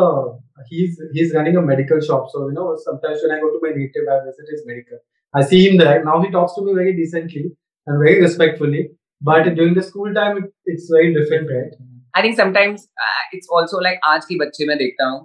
he's 0.70 1.02
he's 1.14 1.34
running 1.34 1.58
a 1.58 1.62
medical 1.62 2.00
shop 2.00 2.30
so 2.34 2.48
you 2.48 2.54
know 2.54 2.68
sometimes 2.84 3.24
when 3.24 3.34
i 3.36 3.40
go 3.42 3.50
to 3.56 3.60
my 3.64 3.72
native 3.80 4.12
i 4.14 4.20
visit 4.28 4.54
his 4.54 4.62
medical 4.70 5.02
i 5.34 5.44
see 5.50 5.62
him 5.68 5.78
there 5.78 6.04
now 6.06 6.22
he 6.22 6.32
talks 6.38 6.56
to 6.56 6.64
me 6.68 6.74
very 6.74 6.96
decently 7.02 7.44
and 7.88 8.00
very 8.04 8.22
respectfully 8.22 8.84
but 9.22 9.44
during 9.56 9.74
the 9.74 9.84
school 9.84 10.14
time 10.14 10.38
it, 10.38 10.54
it's 10.66 10.90
very 10.90 11.14
different 11.14 11.50
right 11.58 11.76
I 12.18 12.22
think 12.22 12.38
sometimes 12.38 12.84
uh, 13.06 13.24
it's 13.34 13.50
also 13.56 13.80
like 13.86 13.98
आज 14.10 14.26
की 14.26 14.36
बच्चे 14.40 14.66
मैं 14.68 14.78
देखता 14.78 15.06
हूँ 15.06 15.18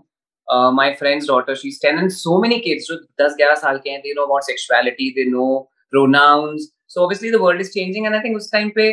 uh, 0.54 0.70
my 0.78 0.86
friend's 1.00 1.26
daughter 1.26 1.54
she's 1.60 1.78
10 1.84 2.00
and 2.04 2.12
so 2.14 2.38
many 2.44 2.58
kids 2.64 2.88
जो 2.90 2.96
10 3.22 3.36
11 3.40 3.60
साल 3.60 3.78
के 3.84 3.90
हैं 3.90 4.00
they 4.06 4.14
know 4.18 4.24
about 4.28 4.46
sexuality 4.48 5.06
they 5.18 5.26
know 5.34 5.50
pronouns 5.94 6.66
so 6.94 7.02
obviously 7.04 7.30
the 7.34 7.40
world 7.44 7.60
is 7.64 7.72
changing 7.78 8.06
and 8.10 8.18
I 8.18 8.20
think 8.26 8.36
उस 8.42 8.50
time 8.54 8.70
पे 8.76 8.86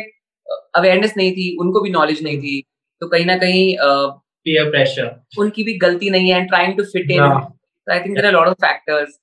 uh, 0.52 0.58
awareness 0.80 1.16
नहीं 1.20 1.32
थी 1.38 1.46
उनको 1.64 1.80
भी 1.86 1.92
knowledge 1.96 2.22
नहीं 2.28 2.38
थी 2.46 2.56
तो 3.02 3.08
कहीं 3.14 3.24
ना 3.32 3.36
कहीं 3.44 3.64
uh, 3.86 4.08
Peer 4.48 4.66
pressure. 4.74 5.08
उनकी 5.44 5.64
भी 5.68 5.76
गलती 5.86 6.10
नहीं 6.16 6.30
है 6.30 6.40
and 6.40 6.50
trying 6.54 6.76
to 6.80 6.86
fit 6.94 7.10
in 7.16 7.22
Yeah. 7.22 7.40
so 7.88 7.94
I 7.96 8.00
think 8.04 8.18
there 8.20 8.26
are 8.28 8.34
a 8.34 8.38
lot 8.38 8.48
of 8.54 8.58
factors 8.66 9.14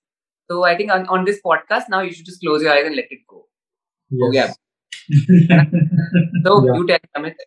so 0.50 0.64
I 0.70 0.76
think 0.80 0.92
on, 0.98 1.06
on 1.18 1.26
this 1.32 1.40
podcast 1.50 1.92
now 1.96 2.02
you 2.08 2.14
should 2.18 2.26
just 2.32 2.42
close 2.46 2.66
your 2.68 2.74
eyes 2.78 2.86
and 2.92 2.96
let 3.02 3.18
it 3.18 3.26
go 3.34 3.42
हो 4.22 4.32
गया 4.38 4.48
so 6.46 6.54
Yeah. 6.66 6.76
you 6.78 6.88
tell 6.94 7.00
Amit 7.22 7.46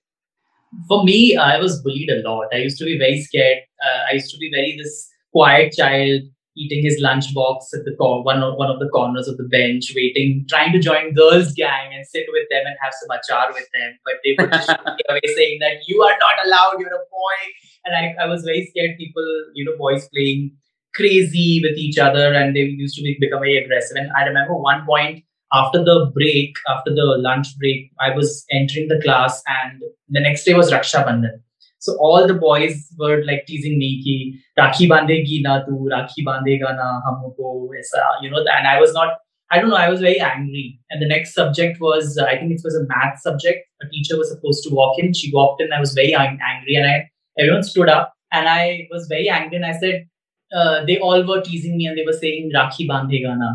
For 0.89 0.97
me, 1.05 1.15
I 1.43 1.59
was 1.61 1.75
bullied 1.85 2.11
a 2.15 2.17
lot. 2.25 2.51
I 2.57 2.59
used 2.63 2.79
to 2.81 2.87
be 2.89 2.97
very 3.03 3.21
scared. 3.27 3.61
Uh, 3.85 4.01
I 4.09 4.17
used 4.17 4.33
to 4.33 4.39
be 4.41 4.49
very 4.55 4.73
this 4.81 4.97
quiet 5.37 5.73
child, 5.77 6.27
eating 6.59 6.83
his 6.83 7.01
lunchbox 7.03 7.73
at 7.73 7.85
the 7.85 7.95
cor- 7.99 8.23
one 8.23 8.43
of 8.43 8.57
one 8.57 8.71
of 8.71 8.81
the 8.81 8.89
corners 8.89 9.29
of 9.29 9.37
the 9.37 9.45
bench, 9.45 9.93
waiting, 9.95 10.45
trying 10.49 10.73
to 10.73 10.79
join 10.79 11.15
girls' 11.15 11.53
gang 11.53 11.95
and 11.95 12.07
sit 12.07 12.27
with 12.29 12.49
them 12.51 12.65
and 12.67 12.77
have 12.83 12.93
some 13.01 13.11
achar 13.17 13.53
with 13.55 13.69
them. 13.75 13.99
But 14.05 14.15
they 14.25 14.37
would 14.39 14.53
just 14.53 14.71
away, 15.09 15.21
saying 15.37 15.59
that 15.61 15.87
you 15.87 16.03
are 16.03 16.17
not 16.19 16.47
allowed. 16.47 16.81
You're 16.81 16.95
a 16.95 17.07
boy. 17.11 17.39
And 17.85 17.95
I, 17.95 18.25
I 18.25 18.27
was 18.27 18.43
very 18.43 18.67
scared. 18.67 18.99
People, 18.99 19.25
you 19.55 19.65
know, 19.65 19.77
boys 19.79 20.09
playing 20.09 20.53
crazy 20.95 21.61
with 21.63 21.79
each 21.79 21.99
other, 21.99 22.35
and 22.35 22.55
they 22.57 22.61
used 22.61 22.97
to 22.97 23.03
be, 23.03 23.17
become 23.21 23.41
very 23.41 23.57
aggressive. 23.57 23.97
And 23.97 24.11
I 24.19 24.25
remember 24.25 24.55
one 24.55 24.85
point 24.85 25.25
after 25.53 25.83
the 25.83 26.11
break, 26.15 26.57
after 26.69 26.95
the 26.95 27.05
lunch 27.05 27.57
break, 27.59 27.91
I 28.01 28.15
was 28.15 28.45
entering 28.51 28.89
the 28.89 29.01
class, 29.03 29.43
and 29.47 29.83
the 30.09 30.21
next 30.21 30.45
day 30.45 30.55
was 30.55 30.71
Raksha 30.71 31.07
Bandhan. 31.07 31.41
So 31.81 31.97
all 32.01 32.27
the 32.27 32.35
boys 32.35 32.93
were 32.99 33.25
like 33.25 33.47
teasing 33.47 33.79
me 33.79 34.03
ki 34.03 34.41
Rakhi 34.59 34.89
bandegi 34.89 35.43
na 35.43 35.65
tu, 35.65 35.89
Rakhi 35.93 36.25
bandega 36.27 36.77
na 36.77 37.01
humko 37.07 37.69
aisa, 37.69 38.03
you 38.21 38.31
know, 38.31 38.39
and 38.39 38.67
I 38.67 38.81
was 38.81 38.93
not, 38.93 39.15
I 39.51 39.59
don't 39.59 39.71
know, 39.71 39.77
I 39.77 39.89
was 39.89 40.01
very 40.01 40.21
angry. 40.21 40.81
And 40.91 41.01
the 41.01 41.09
next 41.09 41.35
subject 41.35 41.81
was, 41.81 42.19
I 42.19 42.37
think 42.37 42.53
it 42.53 42.61
was 42.65 42.75
a 42.75 42.85
math 42.89 43.21
subject. 43.21 43.61
A 43.81 43.89
teacher 43.89 44.19
was 44.19 44.31
supposed 44.31 44.65
to 44.65 44.75
walk 44.75 44.99
in. 44.99 45.15
She 45.15 45.31
walked 45.33 45.63
in. 45.63 45.73
I 45.73 45.81
was 45.81 45.95
very 45.95 46.15
angry, 46.15 46.75
and 46.75 46.87
I 46.87 47.09
everyone 47.39 47.63
stood 47.63 47.89
up, 47.89 48.13
and 48.33 48.49
I 48.49 48.89
was 48.91 49.07
very 49.09 49.29
angry, 49.29 49.57
and 49.57 49.65
I 49.65 49.79
said, 49.79 50.07
uh, 50.53 50.85
they 50.85 50.99
all 50.99 51.25
were 51.27 51.41
teasing 51.41 51.77
me, 51.77 51.87
and 51.87 51.97
they 51.97 52.05
were 52.05 52.13
saying 52.13 52.51
Rakhi 52.55 52.89
bandega 52.89 53.39
na. 53.39 53.53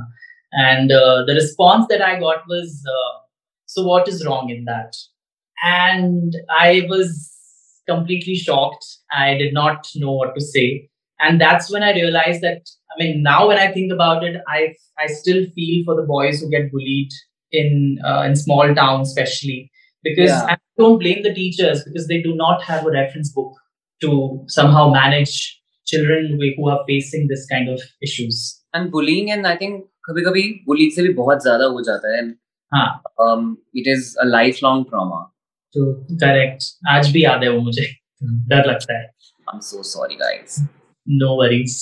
And 0.53 0.91
uh, 0.91 1.25
the 1.25 1.33
response 1.33 1.87
that 1.89 2.01
I 2.01 2.19
got 2.19 2.47
was, 2.47 2.81
uh, 2.87 3.19
so 3.65 3.83
what 3.83 4.07
is 4.07 4.25
wrong 4.25 4.49
in 4.49 4.65
that? 4.65 4.95
And 5.63 6.35
I 6.49 6.85
was 6.87 7.32
completely 7.88 8.34
shocked. 8.34 8.84
I 9.10 9.34
did 9.38 9.52
not 9.52 9.86
know 9.96 10.12
what 10.12 10.34
to 10.34 10.40
say. 10.40 10.88
And 11.20 11.40
that's 11.40 11.70
when 11.70 11.82
I 11.82 11.92
realized 11.94 12.42
that, 12.42 12.62
I 12.92 13.02
mean, 13.02 13.22
now 13.22 13.48
when 13.48 13.58
I 13.58 13.72
think 13.72 13.92
about 13.92 14.24
it, 14.24 14.40
I, 14.46 14.74
I 14.98 15.06
still 15.06 15.46
feel 15.54 15.84
for 15.84 15.96
the 15.96 16.06
boys 16.06 16.40
who 16.40 16.50
get 16.50 16.70
bullied 16.70 17.10
in, 17.50 17.98
uh, 18.04 18.22
in 18.22 18.36
small 18.36 18.72
towns, 18.74 19.08
especially 19.08 19.70
because 20.04 20.30
Yeah. 20.30 20.44
I 20.48 20.56
don't 20.78 20.98
blame 20.98 21.22
the 21.22 21.34
teachers 21.34 21.82
because 21.84 22.06
they 22.06 22.22
do 22.22 22.34
not 22.36 22.62
have 22.62 22.86
a 22.86 22.90
reference 22.90 23.32
book 23.32 23.52
to 24.02 24.44
somehow 24.46 24.90
manage 24.90 25.60
children 25.86 26.28
who 26.38 26.50
who 26.56 26.68
are 26.68 26.84
facing 26.86 27.26
this 27.28 27.46
kind 27.46 27.68
of 27.68 27.80
issues. 28.02 28.54
and 28.74 28.90
bullying 28.92 29.30
and 29.34 29.46
I 29.46 29.56
think 29.60 29.84
कभी 30.08 30.22
कभी 30.24 30.42
bullying 30.66 30.90
से 30.94 31.02
भी 31.02 31.12
बहुत 31.14 31.42
ज्यादा 31.42 31.64
हो 31.74 31.80
जाता 31.84 32.14
है 32.14 32.18
and 32.22 32.34
हाँ 32.74 33.02
um, 33.26 33.46
it 33.82 33.86
is 33.92 34.16
a 34.24 34.26
lifelong 34.26 34.84
trauma. 34.90 35.20
तो 35.75 35.93
करेक्ट 36.23 36.63
आज 36.89 37.09
भी 37.11 37.23
याद 37.23 37.43
है 37.43 37.49
वो 37.49 37.59
मुझे। 37.61 37.85
डर 38.49 38.65
लगता 38.65 38.97
है। 38.97 39.11
I'm 39.47 39.61
so 39.69 39.81
sorry 39.91 40.17
guys. 40.19 40.57
No 41.07 41.29
worries. 41.39 41.75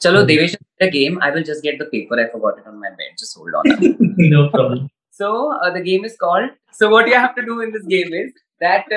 चलो 0.00 0.22
Devesh 0.22 0.54
the 0.82 0.88
game 0.92 1.18
I 1.22 1.30
will 1.30 1.42
just 1.42 1.62
get 1.62 1.82
the 1.82 1.86
paper 1.86 2.20
I 2.20 2.24
forgot 2.24 2.58
it 2.58 2.66
on 2.66 2.76
my 2.76 2.90
bed 2.90 3.14
just 3.18 3.38
hold 3.38 3.54
on 3.54 3.64
no 4.34 4.46
problem 4.48 4.86
so 5.18 5.70
the 5.70 5.82
game 5.82 6.04
is 6.06 6.16
called 6.20 6.50
so 6.78 6.88
what 6.88 7.08
you 7.08 7.14
have 7.14 7.26
to 7.36 7.42
do 7.42 7.60
in 7.62 7.70
this 7.72 7.86
game 7.86 8.14
is 8.20 8.30
that 8.64 8.94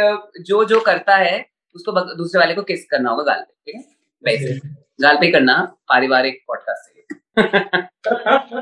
जो 0.47 0.63
जो 0.65 0.79
करता 0.79 1.15
है 1.15 1.35
उसको 1.75 1.91
दूसरे 2.15 2.39
वाले 2.39 2.53
को 2.53 2.61
किस 2.63 2.85
करना 2.91 3.09
होगा 3.09 3.23
गाल 3.23 3.41
पे 3.41 3.71
ठीक 3.71 3.75
है? 3.75 3.81
वैसे। 4.23 4.59
गाल 5.01 5.17
पे 5.21 5.31
करना 5.31 5.57
पारिवारिक 5.89 6.43
पॉडकास्ट 6.47 6.89
से। 6.89 7.01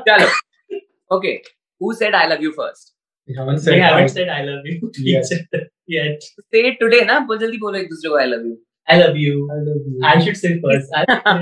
चलो। 0.08 1.16
Okay 1.16 1.32
who 1.80 1.92
said 1.94 2.14
I 2.14 2.26
love 2.26 2.42
you 2.42 2.50
first 2.50 2.91
we 3.32 3.38
haven't 3.40 3.60
said 3.66 3.80
haven't 3.84 4.10
I- 4.10 4.14
said 4.14 4.28
I 4.36 4.40
love 4.48 4.66
you 4.70 4.90
to 4.96 5.04
Yes. 5.10 5.32
each 5.32 5.40
other 5.40 5.62
yet. 5.96 6.26
say 6.54 6.62
it 6.70 6.78
today 6.82 7.00
ना 7.10 7.18
बहुत 7.30 7.40
जल्दी 7.40 7.58
बोलो 7.64 7.78
एक 7.78 7.88
दूसरे 7.94 8.10
को 8.14 8.20
I 8.22 8.26
love 8.34 8.46
you 8.50 8.56
I 8.92 8.98
love 9.00 9.18
you. 9.24 9.34
I 9.54 9.58
love 9.64 9.82
you. 9.90 9.98
I 10.12 10.14
should 10.24 10.38
say 10.42 10.52
first. 10.62 10.94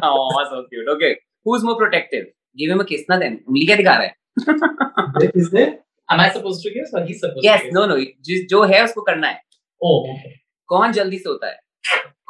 Oh 0.08 0.42
so 0.52 0.62
cute 0.72 0.90
okay 0.96 1.12
who's 1.48 1.62
more 1.68 1.76
protective 1.84 2.26
give 2.62 2.72
him 2.74 2.82
a 2.84 2.88
kiss 2.90 3.06
ना 3.10 3.18
then 3.24 3.38
उंगली 3.48 3.66
क्या 3.72 3.76
दिखा 3.82 3.96
रहा 3.96 4.06
है 4.06 5.30
Is 5.42 5.50
there? 5.56 5.70
am 6.14 6.20
I 6.26 6.28
supposed 6.36 6.62
to 6.66 6.72
give 6.76 6.92
or 6.98 7.04
he's 7.08 7.20
supposed 7.24 7.46
yes 7.48 7.62
to 7.64 7.70
give? 7.70 7.74
no 7.78 7.86
no 7.92 7.96
जिस 8.30 8.46
जो 8.54 8.62
है 8.74 8.82
उसको 8.84 9.02
करना 9.10 9.28
है 9.34 9.40
Oh, 9.88 9.96
okay. 10.14 10.32
कौन 10.68 10.92
जल्दी 11.00 11.18
से 11.18 11.28
होता 11.28 11.46
है 11.50 11.58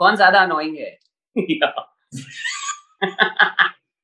कौन 0.03 0.17
ज़्यादा 0.17 0.41
अनोइंग 0.49 0.77
है 0.79 0.91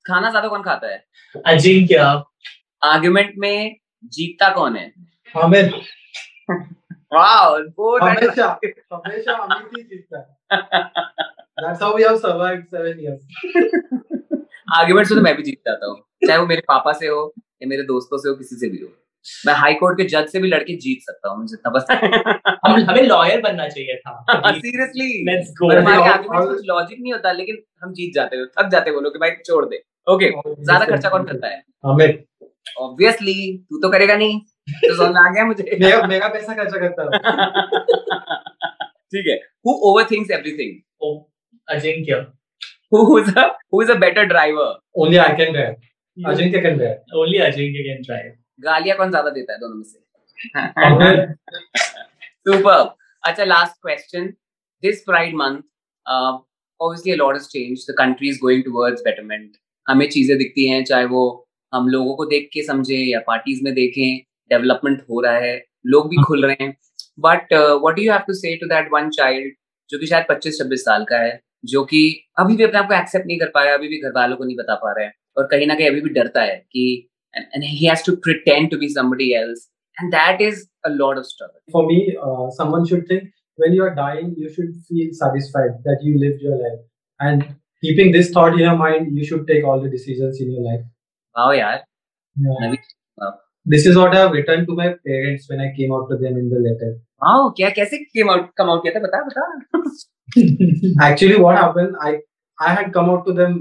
खाना 0.09 0.31
ज़्यादा 0.31 0.49
कौन 0.49 0.63
खाता 0.63 0.93
है 0.93 1.05
Ajinkya. 1.53 2.05
आर्ग्यूमेंट 2.85 3.33
में 3.45 3.77
जीतता 4.17 4.49
कौन 4.55 4.77
है 4.77 4.87
Amit. 5.35 5.73
वाओ 7.15 7.59
बोथ 7.77 8.01
हमेशा 8.03 8.47
हमेशा 8.95 9.33
अमित 9.33 9.71
ही 9.77 9.83
जीतता 9.83 10.19
है 10.19 10.85
That's 11.65 11.83
how 11.83 11.89
we 11.97 12.03
have 12.05 12.17
survived 12.23 12.65
seven 12.71 12.99
years. 13.03 13.21
Arguments 14.79 15.13
तो 15.13 15.21
मैं 15.21 15.35
भी 15.37 15.43
जीत 15.43 15.59
जाता 15.69 15.87
हूँ। 15.87 15.97
चाहे 16.27 16.39
वो 16.39 16.47
मेरे 16.47 16.61
पापा 16.69 16.93
से 16.93 17.07
हो 17.07 17.21
या 17.63 17.69
मेरे 17.69 17.83
दोस्तों 17.83 18.19
से 18.19 18.29
हो 18.29 18.35
किसी 18.35 18.57
से 18.57 18.69
भी 18.69 18.79
हो। 18.83 18.89
मैं 19.47 19.55
हाई 19.55 19.75
कोर्ट 19.75 19.97
के 19.99 20.05
जज 20.05 20.29
से 20.29 20.41
भी 20.41 20.49
लड़के 20.49 20.77
जीत 20.77 20.99
सकता 21.03 21.29
हूँ 21.29 21.39
मुझे 21.39 21.57
जितना 21.57 21.71
बस 21.71 21.87
हम 22.67 22.81
हमें 22.91 23.03
लॉयर 23.03 23.41
बनना 23.41 23.69
चाहिए 23.69 23.97
था। 23.97 24.51
Seriously 24.53 25.09
Let's 25.31 25.49
go. 25.63 25.71
पर 25.71 25.79
हमारे 25.79 26.29
और- 26.29 26.49
कुछ 26.49 26.67
लॉजिक 26.67 26.99
नहीं 27.01 27.13
होता 27.13 27.33
लेकिन 27.33 27.63
हम 27.83 27.93
जीत 27.93 28.13
जाते 28.15 28.37
हैं। 28.37 28.47
थक 28.59 28.69
जाते 28.69 28.91
हैं 28.91 28.95
वो 28.97 29.01
लोग 29.01 29.13
कि 29.13 29.19
भाई 29.19 29.31
छोड़ 29.47 29.65
दे। 29.65 29.83
ओके 30.07 30.31
ज़्यादा 30.65 30.85
खर्चा 30.85 31.09
कौन 31.09 31.25
करता 31.25 31.49
है? 31.49 31.63
Amit. 31.87 32.23
ऑब्वियसली 32.81 33.57
तू 33.71 33.79
तो 33.83 33.89
करेगा 33.89 34.17
नहीं। 34.17 34.41
मुझे। 35.45 35.63
ठीक 39.13 39.27
है। 39.29 39.37
Better 43.99 44.25
driver 44.25 44.79
only 44.97 45.17
I 45.17 45.37
can 45.37 45.53
drive 45.53 45.75
Ajinkya 46.31 46.61
can 46.61 46.77
drive 46.79 47.19
only 47.21 47.39
Ajinkya 47.39 47.83
can 47.83 48.03
drive 48.03 48.33
गालियाँ 48.65 48.97
कौन 48.99 49.11
ज़्यादा 49.11 49.31
देता 49.31 49.53
है 49.53 49.59
दोनों 49.59 49.77
में 49.77 49.85
से? 49.85 49.99
अच्छा 53.25 53.45
last 53.45 53.75
question 53.83 54.27
this 54.83 55.03
pride 55.07 55.35
month 55.35 55.63
obviously 56.81 57.13
a 57.13 57.17
lot 57.17 57.35
has 57.35 57.47
changed 57.49 57.91
the 57.91 57.95
country 57.99 58.29
is 58.29 58.39
going 58.41 58.63
towards 58.65 59.01
betterment 59.01 59.51
हमें 59.87 60.09
चीज़ें 60.11 60.37
दिखती 60.39 60.69
हैं 60.69 60.85
चाहे 60.85 61.05
वो 61.05 61.23
हम 61.75 61.89
लोगों 61.89 62.15
को 62.17 62.25
देख 62.25 62.49
के 62.53 62.63
समझे 62.63 62.97
या 62.97 63.21
पार्टीज़ 63.27 63.65
में 63.65 63.73
देखें। 63.75 64.26
डेवलपमेंट 64.51 65.03
हो 65.03 65.21
रहा 65.21 65.39
है 65.39 65.65
लोग 65.87 66.11
भी 66.11 66.17
खुल 66.17 66.47
रहे 66.47 66.65
हैं। 66.65 66.77
But 67.21 67.55
what 67.55 67.99
you 67.99 68.13
have 68.13 68.21
to 68.21 68.33
say 68.33 68.55
one 68.93 69.11
child 69.11 69.55
जो 69.91 69.99
कि 69.99 70.07
शायद 70.07 70.27
पच्चीस 70.29 70.59
छब्बीस 70.59 70.81
साल 70.81 71.05
का 71.05 71.19
है 71.19 71.41
जो 71.65 71.85
कि 71.85 72.29
अभी 72.39 72.57
भी 72.57 72.65
अपने 72.65 72.79
आप 72.79 72.89
एक्सेप्ट 72.93 73.27
नहीं 73.27 73.39
कर 73.39 73.47
पाया 73.47 73.75
अभी 73.75 73.89
भी 73.89 73.99
घर 73.99 74.13
वालों 74.17 74.37
को 74.37 74.45
नहीं 74.45 74.57
बता 74.57 74.75
पा 74.75 74.93
रहे 74.93 75.07
हैं 75.07 75.15
और 75.37 75.45
कहीं 75.45 75.67
ना 75.67 75.75
कहीं 75.75 75.91
अभी 75.91 76.01
भी 76.01 76.11
डरता 76.11 76.43
है 76.43 76.57
कि 76.57 77.09
यार 91.59 91.85
this 93.75 93.87
is 93.91 93.97
what 94.01 94.15
i 94.17 94.21
have 94.23 94.33
written 94.37 94.65
to 94.67 94.77
my 94.81 94.89
parents 95.09 95.49
when 95.51 95.61
i 95.67 95.69
came 95.77 95.93
out 95.97 96.09
to 96.11 96.17
them 96.17 96.37
in 96.43 96.49
the 96.51 96.61
letter. 96.67 96.91
Wow 97.23 97.53
kya 97.59 97.71
kaise 97.79 97.97
came 98.15 98.31
out 98.35 98.49
come 98.61 98.71
out 98.75 98.85
kiya 98.85 98.95
tha 98.97 99.03
bata 99.07 99.19
bata 99.29 99.45
actually 101.09 101.39
what 101.45 101.61
happened 101.63 101.97
i 102.09 102.13
i 102.69 102.75
had 102.79 102.93
come 102.99 103.11
out 103.15 103.25
to 103.29 103.37
them 103.41 103.57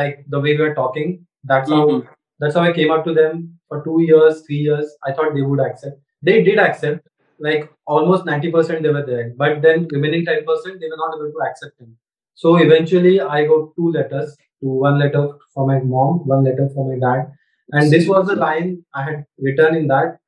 like 0.00 0.18
the 0.28 0.40
way 0.40 0.56
we 0.56 0.62
were 0.66 0.74
talking. 0.74 1.26
That's 1.44 1.70
mm-hmm. 1.70 2.02
how 2.02 2.14
that's 2.40 2.54
how 2.56 2.66
i 2.68 2.72
came 2.80 2.90
out 2.96 3.04
to 3.06 3.14
them 3.20 3.40
for 3.68 3.82
two 3.88 3.98
years 4.10 4.42
three 4.46 4.62
years. 4.68 4.94
I 5.06 5.12
thought 5.12 5.34
they 5.38 5.48
would 5.52 5.64
accept. 5.70 5.98
They 6.30 6.42
did 6.50 6.58
accept. 6.68 7.08
Like 7.44 7.62
almost 7.92 8.24
90% 8.24 8.82
they 8.82 8.90
were 8.96 9.04
there. 9.04 9.32
But 9.36 9.62
then 9.62 9.88
remaining 9.90 10.24
10% 10.24 10.44
they 10.82 10.90
were 10.92 11.00
not 11.00 11.14
able 11.16 11.32
to 11.36 11.40
accept 11.48 11.80
him 11.80 11.96
so 12.34 12.56
eventually 12.56 13.20
i 13.20 13.44
got 13.50 13.68
two 13.76 13.90
letters 13.96 14.34
to 14.60 14.68
one 14.86 14.98
letter 14.98 15.28
for 15.54 15.66
my 15.66 15.78
mom 15.92 16.20
one 16.32 16.44
letter 16.44 16.68
for 16.74 16.84
my 16.90 16.98
dad 17.04 17.30
and 17.72 17.90
this 17.90 18.08
was 18.08 18.26
the 18.28 18.36
line 18.36 18.70
i 18.94 19.02
had 19.08 19.24
written 19.38 19.76
in 19.76 19.86
that 19.88 20.18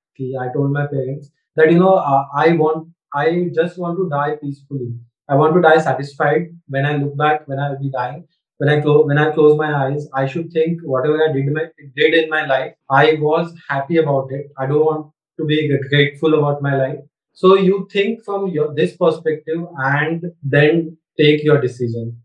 i 0.45 0.47
told 0.55 0.73
my 0.73 0.87
parents 0.87 1.31
that 1.57 1.71
you 1.71 1.79
know 1.79 1.95
uh, 2.13 2.25
i 2.45 2.53
want 2.53 2.89
i 3.15 3.27
just 3.59 3.79
want 3.79 3.97
to 3.99 4.09
die 4.09 4.37
peacefully 4.43 4.93
I 5.29 5.37
want 5.37 5.55
to 5.55 5.63
die 5.63 5.79
satisfied. 5.79 6.49
When 6.69 6.85
I 6.85 6.97
look 6.97 7.17
back, 7.17 7.49
when 7.49 7.59
I 7.59 7.71
will 7.71 7.79
be 7.79 7.91
dying, 7.91 8.27
when 8.59 8.69
I 8.69 8.81
close 8.81 9.07
when 9.07 9.19
I 9.19 9.31
close 9.31 9.57
my 9.57 9.71
eyes, 9.75 10.07
I 10.13 10.27
should 10.27 10.51
think 10.53 10.81
whatever 10.85 11.17
I 11.27 11.33
did 11.33 11.47
my 11.53 11.65
did 11.97 12.15
in 12.15 12.29
my 12.29 12.45
life, 12.47 12.75
I 12.91 13.15
was 13.21 13.55
happy 13.69 13.97
about 13.97 14.29
it. 14.31 14.47
I 14.59 14.67
don't 14.67 14.85
want 14.85 15.13
to 15.41 15.47
be 15.47 15.59
grateful 15.89 16.35
about 16.35 16.61
my 16.63 16.77
life. 16.77 16.99
So 17.33 17.57
you 17.57 17.89
think 17.91 18.23
from 18.25 18.49
your 18.49 18.75
this 18.75 18.97
perspective 18.97 19.65
and 19.77 20.27
then 20.43 20.99
take 21.19 21.43
your 21.43 21.61
decision. 21.61 22.21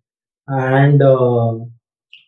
And 0.48 1.02
uh, 1.02 1.54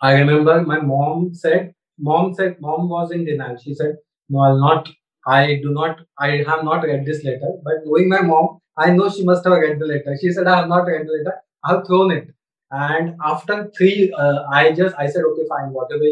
I 0.01 0.13
remember 0.13 0.61
my 0.61 0.79
mom 0.79 1.33
said, 1.33 1.73
mom 2.01 2.33
said, 2.33 2.57
mom 2.59 2.89
was 2.89 3.11
in 3.11 3.25
denial. 3.25 3.57
She 3.63 3.73
said, 3.75 3.97
no, 4.29 4.39
I'll 4.41 4.59
not. 4.59 4.89
I 5.27 5.59
do 5.63 5.71
not. 5.71 5.99
I 6.19 6.43
have 6.47 6.63
not 6.63 6.83
read 6.83 7.05
this 7.05 7.23
letter. 7.23 7.51
But 7.63 7.85
knowing 7.85 8.09
my 8.09 8.21
mom, 8.21 8.59
I 8.77 8.91
know 8.91 9.09
she 9.09 9.23
must 9.23 9.43
have 9.45 9.53
read 9.53 9.79
the 9.79 9.85
letter. 9.85 10.17
She 10.19 10.31
said, 10.31 10.47
I 10.47 10.57
have 10.57 10.67
not 10.69 10.85
read 10.85 11.07
the 11.07 11.13
letter. 11.13 11.37
I've 11.63 11.85
thrown 11.85 12.11
it. 12.11 12.29
And 12.71 13.15
after 13.23 13.69
three, 13.77 14.11
uh, 14.17 14.43
I 14.51 14.71
just, 14.71 14.95
I 14.97 15.07
said, 15.07 15.23
okay, 15.23 15.43
fine, 15.49 15.71
whatever, 15.73 16.03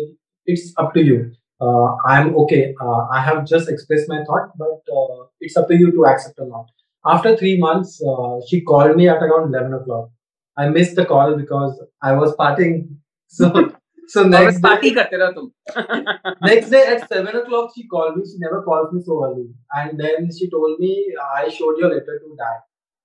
it's 0.46 0.74
up 0.78 0.94
to 0.94 1.04
you. 1.04 1.32
Uh, 1.62 1.96
I'm 2.06 2.36
okay. 2.36 2.74
Uh, 2.82 3.08
I 3.12 3.22
have 3.22 3.46
just 3.46 3.70
expressed 3.70 4.08
my 4.08 4.24
thought, 4.26 4.52
but 4.58 4.82
uh, 4.96 5.26
it's 5.40 5.58
up 5.58 5.68
to 5.70 5.76
you 5.78 5.92
to 5.92 6.06
accept 6.06 6.40
or 6.40 6.48
not. 6.48 6.68
After 7.06 7.36
three 7.36 7.58
months, 7.58 8.02
uh, 8.06 8.40
she 8.48 8.62
called 8.62 8.96
me 8.96 9.08
at 9.10 9.24
around 9.24 9.54
11 9.54 9.74
o'clock. 9.74 10.10
I 10.58 10.70
missed 10.70 10.96
the 10.96 11.06
call 11.06 11.36
because 11.38 11.82
I 12.02 12.14
was 12.14 12.36
partying. 12.36 12.98
So 13.32 13.46
so 14.14 14.24
next 14.34 14.62
party 14.62 14.92
karte 14.98 15.18
tum. 15.36 15.52
next 16.50 16.70
day 16.76 16.84
at 16.94 17.08
seven 17.08 17.36
o'clock 17.42 17.72
she 17.76 17.88
called 17.88 18.18
me. 18.18 18.24
She 18.26 18.38
never 18.46 18.62
calls 18.64 18.94
me 18.94 19.02
so 19.06 19.24
early. 19.26 19.48
And 19.74 20.00
then 20.00 20.30
she 20.38 20.50
told 20.50 20.80
me 20.80 20.92
I 21.38 21.50
showed 21.50 21.78
your 21.78 21.90
letter 21.96 22.20
to 22.24 22.36
dad, 22.44 22.60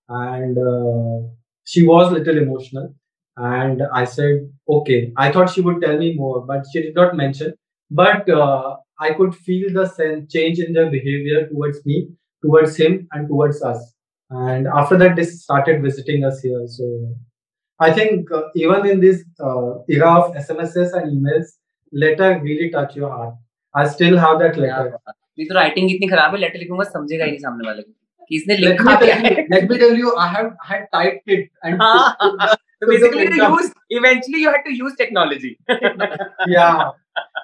and 0.09 0.59
uh, 0.59 1.29
she 1.65 1.83
was 1.93 2.13
little 2.13 2.39
emotional. 2.39 2.95
And 3.37 3.83
I 3.93 4.05
said 4.05 4.49
okay. 4.69 5.13
I 5.17 5.33
thought 5.33 5.51
she 5.51 5.61
would 5.61 5.81
tell 5.83 5.99
me 5.99 6.15
more, 6.15 6.47
but 6.47 6.65
she 6.73 6.83
did 6.83 6.95
not 6.95 7.17
mention. 7.17 7.55
But 7.91 8.29
uh, 8.29 8.77
I 8.99 9.13
could 9.15 9.35
feel 9.35 9.73
the 9.73 9.87
sense, 9.87 10.33
change 10.33 10.59
in 10.59 10.73
their 10.73 10.91
behavior 10.91 11.49
towards 11.49 11.85
me, 11.85 12.09
towards 12.45 12.77
him, 12.77 13.09
and 13.13 13.29
towards 13.29 13.63
us. 13.63 13.93
And 14.31 14.67
after 14.69 14.97
that, 14.99 15.17
they 15.17 15.25
started 15.25 15.83
visiting 15.83 16.25
us 16.25 16.41
here. 16.41 16.63
So 16.67 17.15
I 17.80 17.92
think 17.94 18.32
uh, 18.32 18.44
even 18.56 18.86
in 18.86 19.00
this 19.00 19.24
uh, 19.40 19.76
era 19.88 20.12
of 20.22 20.36
SMSs 20.36 20.94
and 20.94 21.12
emails, 21.18 21.54
letter 21.94 22.40
really 22.44 22.70
touch 22.70 22.96
your 22.96 23.10
heart. 23.10 23.36
I 23.74 23.88
still 23.88 24.18
have 24.18 24.40
that 24.40 24.58
letter. 24.58 25.00
मेरी 25.40 25.48
तो 25.50 25.56
writing 25.56 25.92
इतनी 25.92 26.08
खराब 26.08 26.34
है 26.34 26.40
letter 26.40 26.60
लिखूंगा 26.60 26.84
समझेगा 26.84 27.26
ही 27.26 27.32
नहीं 27.32 27.40
सामने 27.40 27.68
वाले 27.68 27.82
को 27.82 27.92
कि 28.30 28.36
इसने 28.36 28.56
लिखा 28.58 28.96
क्या 29.04 29.16
है 29.16 29.30
let 29.52 29.70
me 29.70 29.78
tell 29.84 29.94
you 30.00 30.16
I 30.24 30.28
have 30.32 30.50
had 30.72 30.82
typed 30.96 31.32
it 31.36 31.46
and 31.64 31.84
so 31.84 32.90
basically 32.90 33.28
you 33.38 33.48
use 33.54 33.70
eventually 34.00 34.42
you 34.42 34.52
had 34.56 34.66
to 34.66 34.74
use 34.80 34.98
technology 35.04 35.52
yeah 36.56 36.82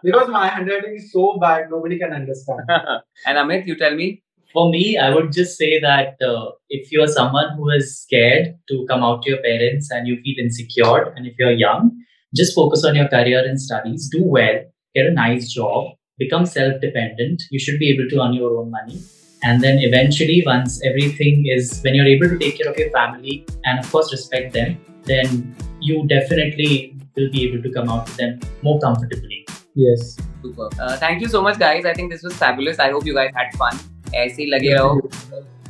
because 0.09 0.33
my 0.35 0.43
handwriting 0.57 0.97
is 0.99 1.07
so 1.13 1.25
bad 1.45 1.71
nobody 1.75 1.99
can 2.03 2.17
understand 2.19 2.75
and 2.75 3.43
Amit 3.43 3.71
you 3.71 3.77
tell 3.83 3.97
me 4.01 4.09
for 4.52 4.70
me, 4.70 4.98
I 4.98 5.14
would 5.14 5.32
just 5.32 5.56
say 5.56 5.80
that 5.80 6.20
uh, 6.22 6.50
if 6.68 6.90
you're 6.90 7.06
someone 7.06 7.56
who 7.56 7.70
is 7.70 8.00
scared 8.00 8.54
to 8.68 8.86
come 8.88 9.02
out 9.02 9.22
to 9.22 9.30
your 9.30 9.42
parents 9.42 9.90
and 9.90 10.06
you 10.06 10.20
feel 10.22 10.36
insecure, 10.38 11.12
and 11.16 11.26
if 11.26 11.34
you're 11.38 11.52
young, 11.52 11.92
just 12.34 12.54
focus 12.54 12.84
on 12.84 12.94
your 12.94 13.08
career 13.08 13.44
and 13.46 13.60
studies, 13.60 14.08
do 14.10 14.22
well, 14.22 14.60
get 14.94 15.06
a 15.06 15.10
nice 15.10 15.52
job, 15.52 15.92
become 16.18 16.46
self 16.46 16.80
dependent. 16.80 17.42
You 17.50 17.58
should 17.58 17.78
be 17.78 17.90
able 17.90 18.08
to 18.08 18.22
earn 18.22 18.34
your 18.34 18.58
own 18.58 18.70
money. 18.70 19.00
And 19.42 19.62
then 19.62 19.78
eventually, 19.78 20.42
once 20.44 20.82
everything 20.84 21.46
is, 21.46 21.80
when 21.82 21.94
you're 21.94 22.06
able 22.06 22.28
to 22.28 22.38
take 22.38 22.58
care 22.58 22.70
of 22.70 22.76
your 22.76 22.90
family 22.90 23.46
and 23.64 23.78
of 23.78 23.90
course 23.90 24.12
respect 24.12 24.52
them, 24.52 24.78
then 25.04 25.56
you 25.80 26.06
definitely 26.08 26.94
will 27.16 27.30
be 27.30 27.48
able 27.48 27.62
to 27.62 27.72
come 27.72 27.88
out 27.88 28.06
to 28.06 28.16
them 28.16 28.40
more 28.62 28.78
comfortably. 28.80 29.46
Yes. 29.74 30.18
Super. 30.42 30.68
Uh, 30.78 30.96
thank 30.96 31.22
you 31.22 31.28
so 31.28 31.40
much, 31.40 31.58
guys. 31.58 31.86
I 31.86 31.94
think 31.94 32.10
this 32.10 32.22
was 32.22 32.36
fabulous. 32.36 32.78
I 32.78 32.90
hope 32.90 33.06
you 33.06 33.14
guys 33.14 33.30
had 33.34 33.54
fun. 33.56 33.78
ऐसे 34.14 34.42
ही 34.42 34.48
लगे 34.50 34.74
रहो। 34.74 35.10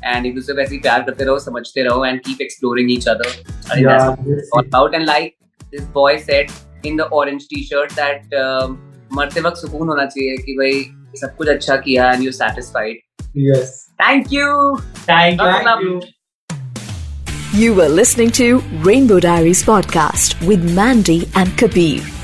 and 0.05 0.27
एक 0.27 0.35
दूसरे 0.35 0.55
को 0.55 0.61
ऐसे 0.61 0.75
ही 0.75 0.81
प्यार 0.81 1.03
करते 1.03 1.25
रहो 1.25 1.39
समझते 1.39 1.83
रहो 1.83 2.05
and 2.05 2.21
keep 2.21 2.41
exploring 2.43 2.93
each 2.93 3.09
other 3.09 3.27
out 4.75 4.95
and 4.95 5.07
like 5.07 5.35
this 5.73 5.83
boy 5.95 6.19
said 6.19 6.51
in 6.87 6.97
the 6.97 7.01
orange 7.01 7.45
T 7.51 7.65
shirt 7.65 7.93
that 7.93 8.35
मरते 9.13 9.41
वक्त 9.41 9.57
सुकून 9.57 9.89
होना 9.89 10.07
चाहिए 10.07 10.37
कि 10.37 10.55
भाई 10.59 10.81
सब 11.21 11.37
कुछ 11.37 11.49
अच्छा 11.49 11.77
किया 11.77 12.13
and 12.13 12.23
you 12.25 12.33
satisfied 12.33 13.01
yes 13.37 13.87
thank 14.01 14.33
you 14.33 14.77
thank 15.11 15.41
you 15.83 16.01
You 17.53 17.69
were 17.77 17.89
listening 17.89 18.29
to 18.35 18.45
Rainbow 18.89 19.17
Diaries 19.23 19.63
podcast 19.69 20.35
with 20.49 20.67
Mandy 20.77 21.17
and 21.41 21.55
Kabir. 21.63 22.20